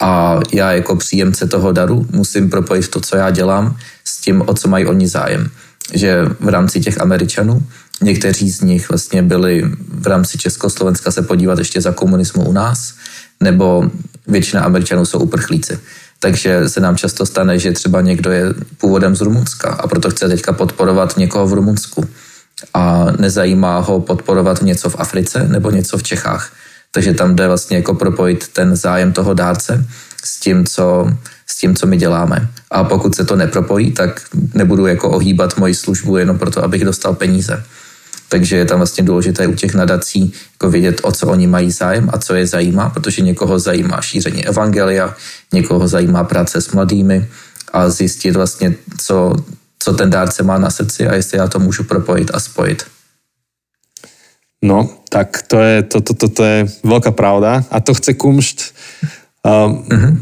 [0.00, 4.54] a já jako příjemce toho daru musím propojit to, co já dělám s tím, o
[4.54, 5.50] co mají oni zájem.
[5.94, 7.62] Že v rámci těch Američanů
[8.02, 12.94] někteří z nich vlastně byli v rámci Československa se podívat ještě za komunismu u nás,
[13.40, 13.90] nebo
[14.26, 15.78] většina Američanů jsou uprchlíci.
[16.22, 18.44] Takže se nám často stane, že třeba někdo je
[18.78, 22.08] původem z Rumunska a proto chce teďka podporovat někoho v Rumunsku.
[22.74, 26.52] A nezajímá ho podporovat něco v Africe nebo něco v Čechách.
[26.90, 29.86] Takže tam jde vlastně jako propojit ten zájem toho dárce
[30.24, 31.10] s tím, co,
[31.46, 32.48] s tím, co my děláme.
[32.70, 34.20] A pokud se to nepropojí, tak
[34.54, 37.64] nebudu jako ohýbat moji službu jenom proto, abych dostal peníze.
[38.32, 42.08] Takže je tam vlastně důležité u těch nadací jako vědět, o co oni mají zájem
[42.12, 45.12] a co je zajímá, protože někoho zajímá šíření evangelia,
[45.52, 47.28] někoho zajímá práce s mladými
[47.72, 49.36] a zjistit vlastně, co,
[49.78, 52.88] co ten dárce má na srdci a jestli já to můžu propojit a spojit.
[54.64, 56.58] No, tak to je, to, to, to, to je
[56.88, 58.72] veľká pravda a to chce kumšt.
[59.44, 60.12] Um, uh-huh.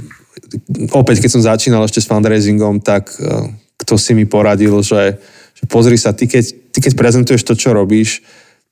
[0.98, 3.46] Opäť, keď som začínal ešte s fundraisingom, tak uh,
[3.78, 5.20] kto si mi poradil, že
[5.60, 8.22] že pozri sa, ty keď, ty keď prezentuješ to, čo robíš,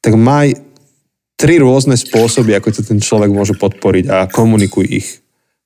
[0.03, 0.55] tak maj
[1.39, 5.09] tri rôzne spôsoby, ako to ten človek môže podporiť a komunikuj ich.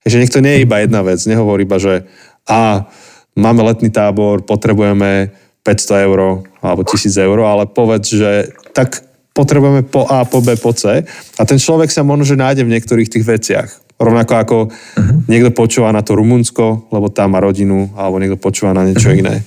[0.04, 2.04] Takže nech to nie je iba jedna vec, nehovor iba, že
[2.44, 2.90] a
[3.38, 6.18] máme letný tábor, potrebujeme 500 eur
[6.60, 9.00] alebo 1000 eur, ale povedz, že tak
[9.32, 11.06] potrebujeme po A, po B, po C
[11.38, 13.68] a ten človek sa možno, že nájde v niektorých tých veciach.
[13.96, 15.30] Rovnako ako uh-huh.
[15.30, 19.22] niekto počúva na to Rumunsko, lebo tam má rodinu, alebo niekto počúva na niečo uh-huh.
[19.22, 19.46] iné.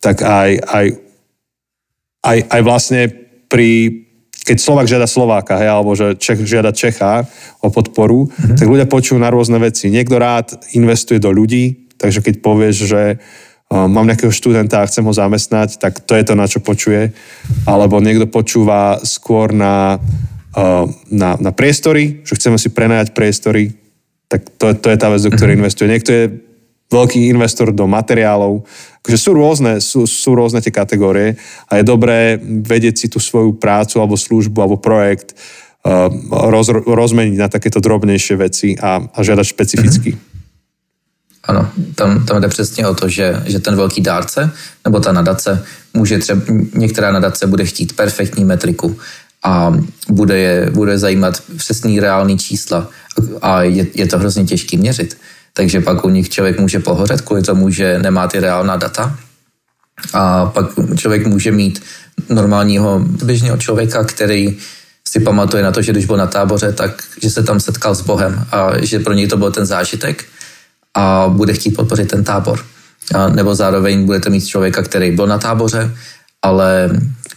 [0.00, 0.86] Tak aj, aj
[2.20, 3.02] aj, aj vlastne
[3.48, 4.04] pri,
[4.44, 7.24] keď Slovak žiada Slováka, hej, alebo že Čech žiada Čecha
[7.60, 8.56] o podporu, mm-hmm.
[8.56, 9.88] tak ľudia počujú na rôzne veci.
[9.88, 15.04] Niekto rád investuje do ľudí, takže keď povieš, že uh, mám nejakého študenta a chcem
[15.04, 17.12] ho zamestnať, tak to je to, na čo počuje.
[17.64, 20.00] Alebo niekto počúva skôr na,
[20.56, 23.76] uh, na, na priestory, že chceme si prenajať priestory,
[24.30, 25.60] tak to, to je tá vec, do ktorej mm-hmm.
[25.60, 25.88] investuje.
[25.90, 26.24] Niekto je
[26.90, 28.66] veľký investor do materiálov.
[29.00, 33.56] Takže sú rôzne, sú, sú rôzne tie kategórie a je dobré vedieť si tú svoju
[33.56, 39.46] prácu alebo službu alebo projekt uh, roz, rozmeniť na takéto drobnejšie veci a, a žiadať
[39.46, 40.10] špecificky.
[40.12, 40.28] Mm-hmm.
[41.48, 44.52] Ano, tam, tam jde přesně o to, že, že ten velký dárce
[44.84, 46.42] nebo ta nadace může třeba,
[46.74, 48.98] některá nadace bude chtít perfektní metriku
[49.42, 49.72] a
[50.08, 52.88] bude je bude zajímat přesný reálný čísla
[53.42, 55.16] a je, je to hrozně těžký měřit
[55.54, 59.16] takže pak u nich člověk může pohořet kvůli tomu, že nemá ty reálná data.
[60.12, 61.82] A pak člověk může mít
[62.28, 64.56] normálního běžného člověka, který
[65.08, 68.00] si pamatuje na to, že když byl na táboře, tak že se tam setkal s
[68.00, 70.24] Bohem a že pro něj to byl ten zážitek
[70.94, 72.64] a bude chtít podpořit ten tábor.
[73.14, 75.90] A nebo zároveň budete mít člověka, který byl na táboře,
[76.42, 76.90] ale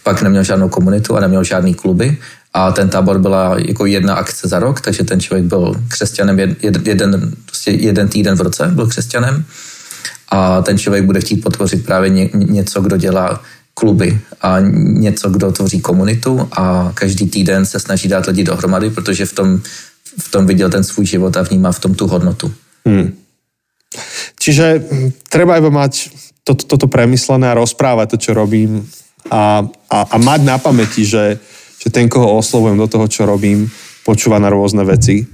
[0.04, 2.16] pak neměl žádnou komunitu a neměl žádný kluby
[2.54, 6.82] a ten tábor byla jako jedna akce za rok, takže ten člověk byl křesťanem jeden,
[6.84, 9.44] jeden, prostě jeden týden v roce, byl křesťanem
[10.28, 13.42] a ten člověk bude chtít podpořit právě ně, něco, kdo dělá
[13.74, 14.56] kluby a
[15.02, 19.60] něco, kdo tvoří komunitu a každý týden se snaží dát lidi dohromady, protože v tom,
[20.20, 22.54] v tom viděl ten svůj život a vnímá v tom tu hodnotu.
[22.86, 23.12] Hmm.
[24.38, 26.10] Čiže hm, treba iba mať
[26.44, 28.84] toto, toto premyslené a rozprávať to, čo robím
[29.30, 31.40] a, a, a mať na pamäti, že,
[31.80, 33.68] že ten, koho oslovujem do toho, čo robím,
[34.04, 35.24] počúva na rôzne veci.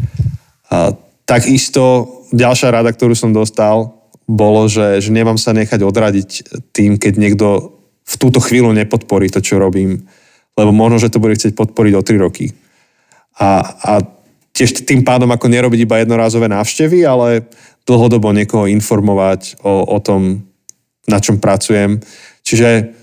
[0.70, 0.94] A
[1.26, 3.98] takisto ďalšia rada, ktorú som dostal,
[4.30, 6.30] bolo, že, že nemám sa nechať odradiť
[6.70, 7.46] tým, keď niekto
[8.06, 10.06] v túto chvíľu nepodporí to, čo robím,
[10.54, 12.54] lebo možno, že to bude chcieť podporiť o 3 roky.
[13.38, 13.92] A, a
[14.54, 17.46] tiež tým pádom ako nerobiť iba jednorázové návštevy, ale
[17.86, 20.46] dlhodobo niekoho informovať o, o tom,
[21.10, 21.98] na čom pracujem.
[22.46, 22.99] Čiže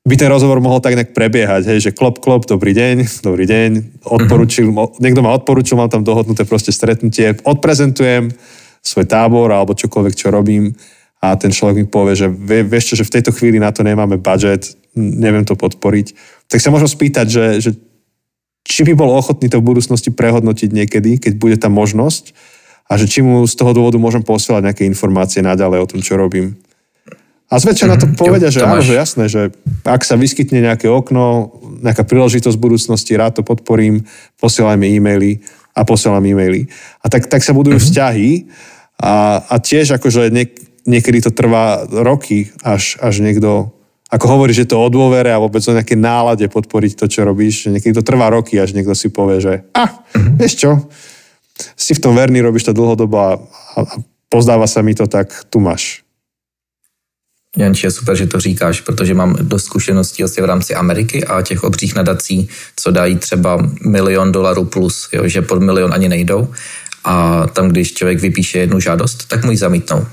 [0.00, 3.70] by ten rozhovor mohol tak nejak prebiehať, hej, že klop, klop, dobrý deň, dobrý deň,
[4.08, 4.96] odporučil, mm-hmm.
[4.96, 8.32] niekto ma odporučil, mám tam dohodnuté proste stretnutie, odprezentujem
[8.80, 10.72] svoj tábor alebo čokoľvek, čo robím
[11.20, 13.84] a ten človek mi povie, že vie, vieš čo, že v tejto chvíli na to
[13.84, 16.16] nemáme budget, neviem to podporiť.
[16.48, 17.70] Tak sa možno spýtať, že, že
[18.64, 22.32] či by bol ochotný to v budúcnosti prehodnotiť niekedy, keď bude tá možnosť
[22.88, 26.16] a že či mu z toho dôvodu môžem posielať nejaké informácie naďalej o tom, čo
[26.16, 26.56] robím.
[27.50, 27.98] A zväčša mm-hmm.
[27.98, 28.16] na to mhm.
[28.16, 29.50] povedia, že áno, že jasné, že
[29.82, 31.50] ak sa vyskytne nejaké okno,
[31.82, 34.06] nejaká príležitosť v budúcnosti, rád to podporím,
[34.38, 35.42] posielam mi e-maily
[35.74, 36.70] a posielam e-maily.
[37.02, 37.90] A tak, tak sa budujú mm-hmm.
[37.90, 38.30] vzťahy
[39.02, 40.54] a, a tiež akože niek,
[40.86, 43.74] niekedy to trvá roky, až, až niekto,
[44.14, 47.66] ako hovorí, že to o dôvere a vôbec o nejaké nálade podporiť to, čo robíš,
[47.66, 50.38] že niekedy to trvá roky, až niekto si povie, že a, mm-hmm.
[50.38, 50.70] vieš čo,
[51.74, 53.30] si v tom verný, robíš to dlhodobo a,
[53.74, 53.94] a, a
[54.30, 56.06] pozdáva sa mi to, tak tu máš.
[57.56, 61.42] Janči, je super, že to říkáš, protože mám dost zkušeností vlastně v rámci Ameriky a
[61.42, 66.52] těch obřích nadací, co dají třeba milion dolarů plus, jo, že pod milion ani nejdou.
[67.04, 70.06] A tam, když člověk vypíše jednu žádost, tak mu ji zamítnou.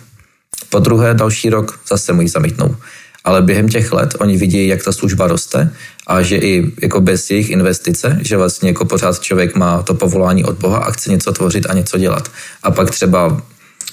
[0.69, 2.75] Po druhé, další rok zase mu ji zamítnou.
[3.23, 5.73] Ale během těch let oni vidí, jak ta služba roste
[6.07, 10.43] a že i jako bez jejich investice, že vlastně jako pořád člověk má to povolání
[10.43, 12.31] od Boha a chce něco tvořit a něco dělat.
[12.63, 13.41] A pak třeba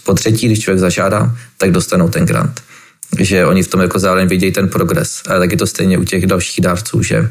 [0.04, 2.62] po třetí, když člověk zažádá, tak dostanou ten grant
[3.18, 5.22] že oni v tom jako zároveň vidějí ten progres.
[5.26, 7.30] A tak je to stejně u těch dalších dárců, že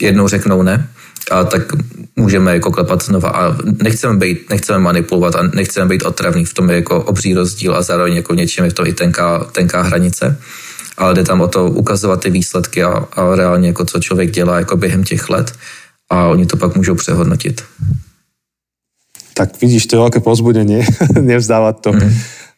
[0.00, 0.88] jednou řeknou ne,
[1.30, 1.72] a tak
[2.16, 6.70] můžeme jako klepat znova a nechceme, být, nechceme manipulovat a nechceme být otravný, v tom
[6.70, 10.38] je jako obří rozdíl a zároveň jako něčem je to i tenká, tenká hranice,
[10.96, 14.58] ale jde tam o to ukazovat ty výsledky a, a reálně jako co člověk dělá
[14.58, 15.52] jako během těch let
[16.10, 17.64] a oni to pak můžou přehodnotit.
[19.34, 20.86] Tak vidíš, to je veľké pozbudenie,
[21.18, 22.06] nevzdávať to mm.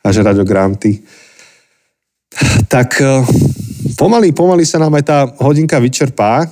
[0.05, 1.01] a žerať o granty.
[2.68, 3.24] Tak eh,
[3.97, 6.45] pomaly, pomaly sa nám aj tá hodinka vyčerpá.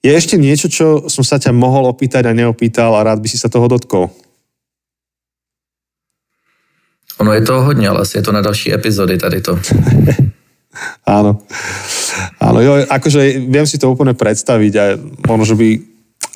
[0.00, 3.36] Je ešte niečo, čo som sa ťa mohol opýtať a neopýtal a rád by si
[3.36, 4.08] sa toho dotkol?
[7.20, 9.58] Ono je toho hodně, ale asi je to na další epizody tady to.
[11.06, 11.42] Áno.
[12.40, 14.84] Áno, jo, akože viem si to úplne predstaviť a
[15.28, 15.68] možno, že by,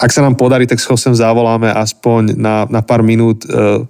[0.04, 3.80] ak sa nám podarí, tak ho sem zavoláme aspoň na, na pár minút uh,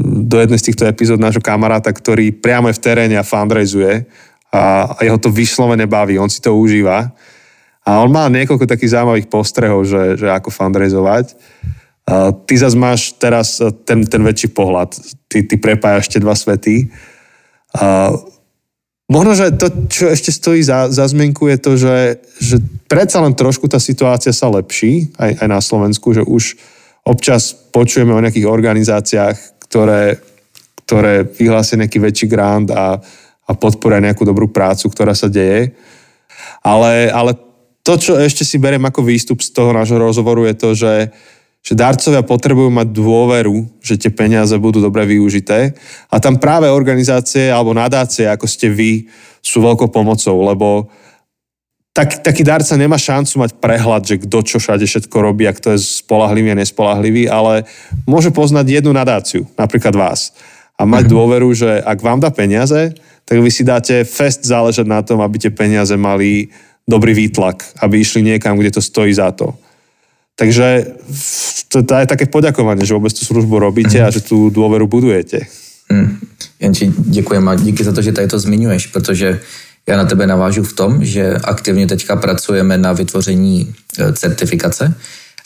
[0.00, 4.08] do jednej z týchto epizód nášho kamaráta, ktorý priamo je v teréne a fundraizuje
[4.52, 7.08] a, jeho to vyslovene baví, on si to užíva.
[7.82, 11.34] A on má niekoľko takých zaujímavých postrehov, že, že ako fundraizovať.
[12.06, 14.94] A ty zase máš teraz ten, ten väčší pohľad.
[15.26, 16.92] Ty, ty prepájaš tie dva svety.
[17.74, 18.14] A
[19.10, 21.98] možno, že to, čo ešte stojí za, za zmienku, je to, že,
[22.38, 26.54] že predsa len trošku tá situácia sa lepší aj, aj na Slovensku, že už
[27.02, 29.36] občas počujeme o nejakých organizáciách,
[29.66, 30.22] ktoré,
[30.86, 33.02] ktoré vyhlásia nejaký väčší grant a,
[33.46, 35.74] a podporia nejakú dobrú prácu, ktorá sa deje.
[36.62, 37.34] Ale, ale
[37.82, 40.94] to, čo ešte si beriem ako výstup z toho nášho rozhovoru, je to, že,
[41.62, 45.74] že darcovia potrebujú mať dôveru, že tie peniaze budú dobre využité.
[46.06, 49.10] A tam práve organizácie alebo nadácie, ako ste vy,
[49.42, 50.86] sú veľkou pomocou, lebo
[51.92, 55.76] tak, taký darca nemá šancu mať prehľad, že kto čo všade všetko robí a kto
[55.76, 57.68] je spolahlivý a nespolahlivý, ale
[58.08, 60.32] môže poznať jednu nadáciu, napríklad vás.
[60.80, 61.12] A mať mm-hmm.
[61.12, 65.38] dôveru, že ak vám dá peniaze, tak vy si dáte fest záležať na tom, aby
[65.38, 66.48] tie peniaze mali
[66.88, 69.54] dobrý výtlak, aby išli niekam, kde to stojí za to.
[70.36, 70.86] Takže
[71.68, 75.46] to, to je také poďakovanie, že vôbec tú službu robíte a že tú dôveru budujete.
[75.92, 76.18] Mm.
[76.60, 79.40] Jenči, děkujem a díky za to, že tady to zmiňuješ, protože
[79.86, 84.94] já na tebe navážu v tom, že aktivně teďka pracujeme na vytvoření e, certifikace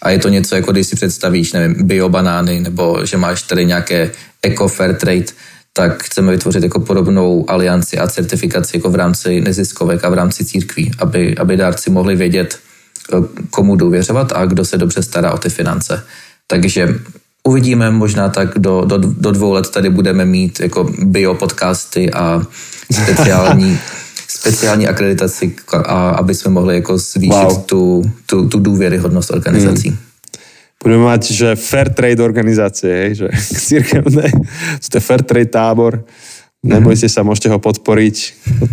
[0.02, 4.10] a je to něco, jako když si představíš, nevím, biobanány nebo že máš tady nějaké
[4.42, 5.32] eco fair trade,
[5.76, 10.44] tak chceme vytvořit jako podobnou alianci a certifikaci jako v rámci neziskovek a v rámci
[10.44, 12.58] církví, aby, aby dárci mohli vědět,
[13.50, 16.02] komu důvěřovat a kdo se dobře stará o ty finance.
[16.46, 16.88] Takže
[17.44, 22.42] uvidíme, možná tak do, do, do dvou let tady budeme mít jako biopodcasty a
[22.92, 23.78] speciální
[24.28, 27.62] speciální akreditaci, a aby jsme mohli jako zvýšit wow.
[27.62, 29.88] tu, tu, tu důvěryhodnost organizací.
[29.88, 29.98] Hmm.
[30.86, 33.26] Budeme mať, že fair trade organizácie, hej, že
[33.66, 34.30] církevné,
[34.78, 36.06] ste fair trade tábor,
[36.62, 38.16] nebojte sa, môžete ho podporiť,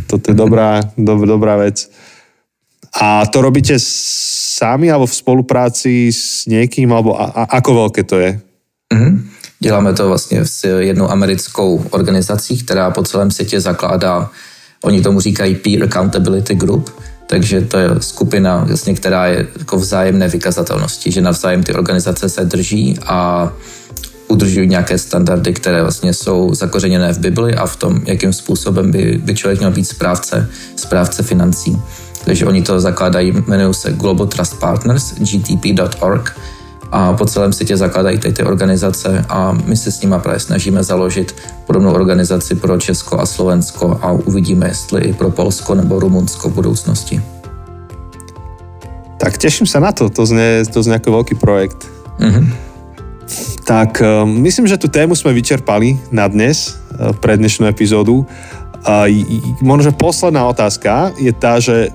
[0.06, 1.90] toto je dobrá, do, dobrá vec.
[3.02, 8.22] A to robíte sami alebo v spolupráci s někým, alebo a, a, ako veľké to
[8.22, 8.38] je?
[8.94, 9.14] Mm-hmm.
[9.60, 14.30] Děláme to vlastně s jednou americkou organizací, která po celém světě zakládá
[14.84, 16.90] Oni tomu říkají Peer Accountability Group,
[17.28, 22.46] takže to je skupina, jasně, která je jako vzájemné vykazatelnosti, že navzájem ty organizace se
[22.46, 23.50] drží a
[24.28, 29.22] udržují nějaké standardy, které vlastně jsou zakořeněné v Bibli a v tom, jakým způsobem by,
[29.24, 31.78] by člověk měl být správce, správce financí.
[32.26, 36.38] Takže oni to zakládají, jmenují se Global Trust Partners, gtp.org
[36.94, 40.84] a po celém světě zakládají tady ty organizace a my se s nimi právě snažíme
[40.84, 41.36] založit
[41.66, 46.54] podobnou organizaci pro Česko a Slovensko a uvidíme, jestli i pro Polsko nebo Rumunsko v
[46.54, 47.22] budoucnosti.
[49.18, 51.88] Tak těším se na to, to zně, to zně jako velký projekt.
[52.20, 52.54] Mm-hmm.
[53.64, 58.28] Tak um, myslím, že tu tému jsme vyčerpali na dnes, uh, pre dnešnú epizódu.
[59.64, 61.88] Možno, že posledná otázka je tá, že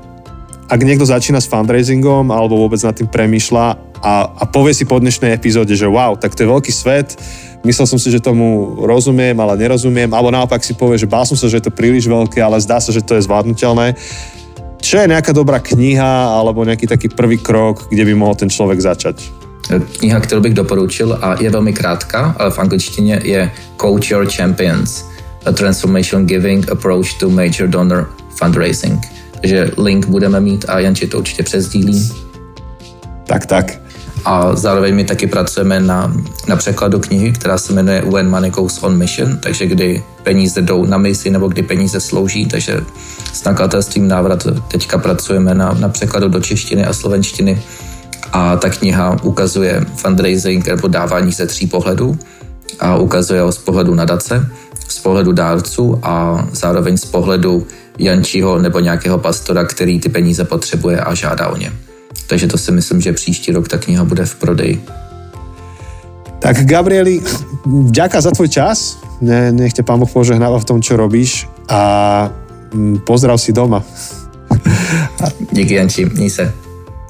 [0.68, 4.98] ak niekto začína s fundraisingom alebo vôbec nad tým premýšľa a, a povie si po
[4.98, 7.18] dnešnej epizóde, že wow, tak to je veľký svet,
[7.64, 11.34] myslel som si, že tomu rozumiem, ale nerozumiem, alebo naopak si povie, že bál som
[11.34, 13.98] sa, že je to príliš veľké, ale zdá sa, že to je zvládnutelné.
[14.78, 18.80] Čo je nejaká dobrá kniha alebo nejaký taký prvý krok, kde by mohol ten člověk
[18.80, 19.16] začať?
[19.98, 25.04] Kniha, kterou bych doporučil a je velmi krátká, ale v angličtině je Coach Your Champions,
[25.46, 29.00] A Transformation Giving Approach to Major Donor Fundraising.
[29.40, 32.08] Takže link budeme mít a Janči to určitě přezdílí.
[33.26, 33.87] Tak, tak.
[34.28, 36.12] A zároveň my taky pracujeme na,
[36.48, 40.84] na překladu knihy, která se jmenuje When Money Goes on Mission, takže kdy peníze jdou
[40.84, 42.80] na misi nebo kdy peníze slouží, takže
[43.32, 47.62] s nakladatelstvím návrat teďka pracujeme na, na překladu do češtiny a slovenštiny.
[48.32, 52.18] A ta kniha ukazuje fundraising nebo dávání ze tří pohledů
[52.80, 54.48] a ukazuje ho z pohledu nadace,
[54.88, 57.66] z pohledu dárců a zároveň z pohledu
[57.98, 61.87] Jančího nebo nějakého pastora, který ty peníze potřebuje a žádá o ně.
[62.28, 64.76] Takže to si myslím, že příští rok ta kniha bude v prodeji.
[66.38, 67.18] Tak Gabrieli,
[67.66, 69.00] ďaká za tvoj čas.
[69.18, 72.30] Ne, nech ťa pán Boh požehnáva v tom, čo robíš a
[72.70, 73.82] mm, pozdrav si doma.
[75.52, 76.54] Díky Janči, měj se.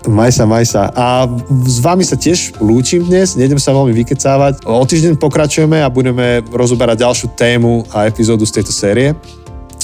[0.08, 0.88] Maj sa, maj sa.
[0.96, 1.28] A
[1.68, 4.64] s vami sa tiež lúčim dnes, nejdem sa veľmi vykecávať.
[4.64, 9.12] O týždeň pokračujeme a budeme rozoberať ďalšiu tému a epizódu z tejto série.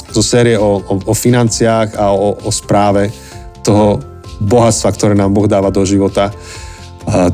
[0.08, 3.12] Zo série o, o, o financiách a o, o správe
[3.60, 6.32] toho bohatstva, ktoré nám Boh dáva do života.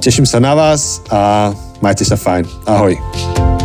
[0.01, 2.45] Teším sa na vás a majte sa fajn.
[2.67, 3.60] Ahoj.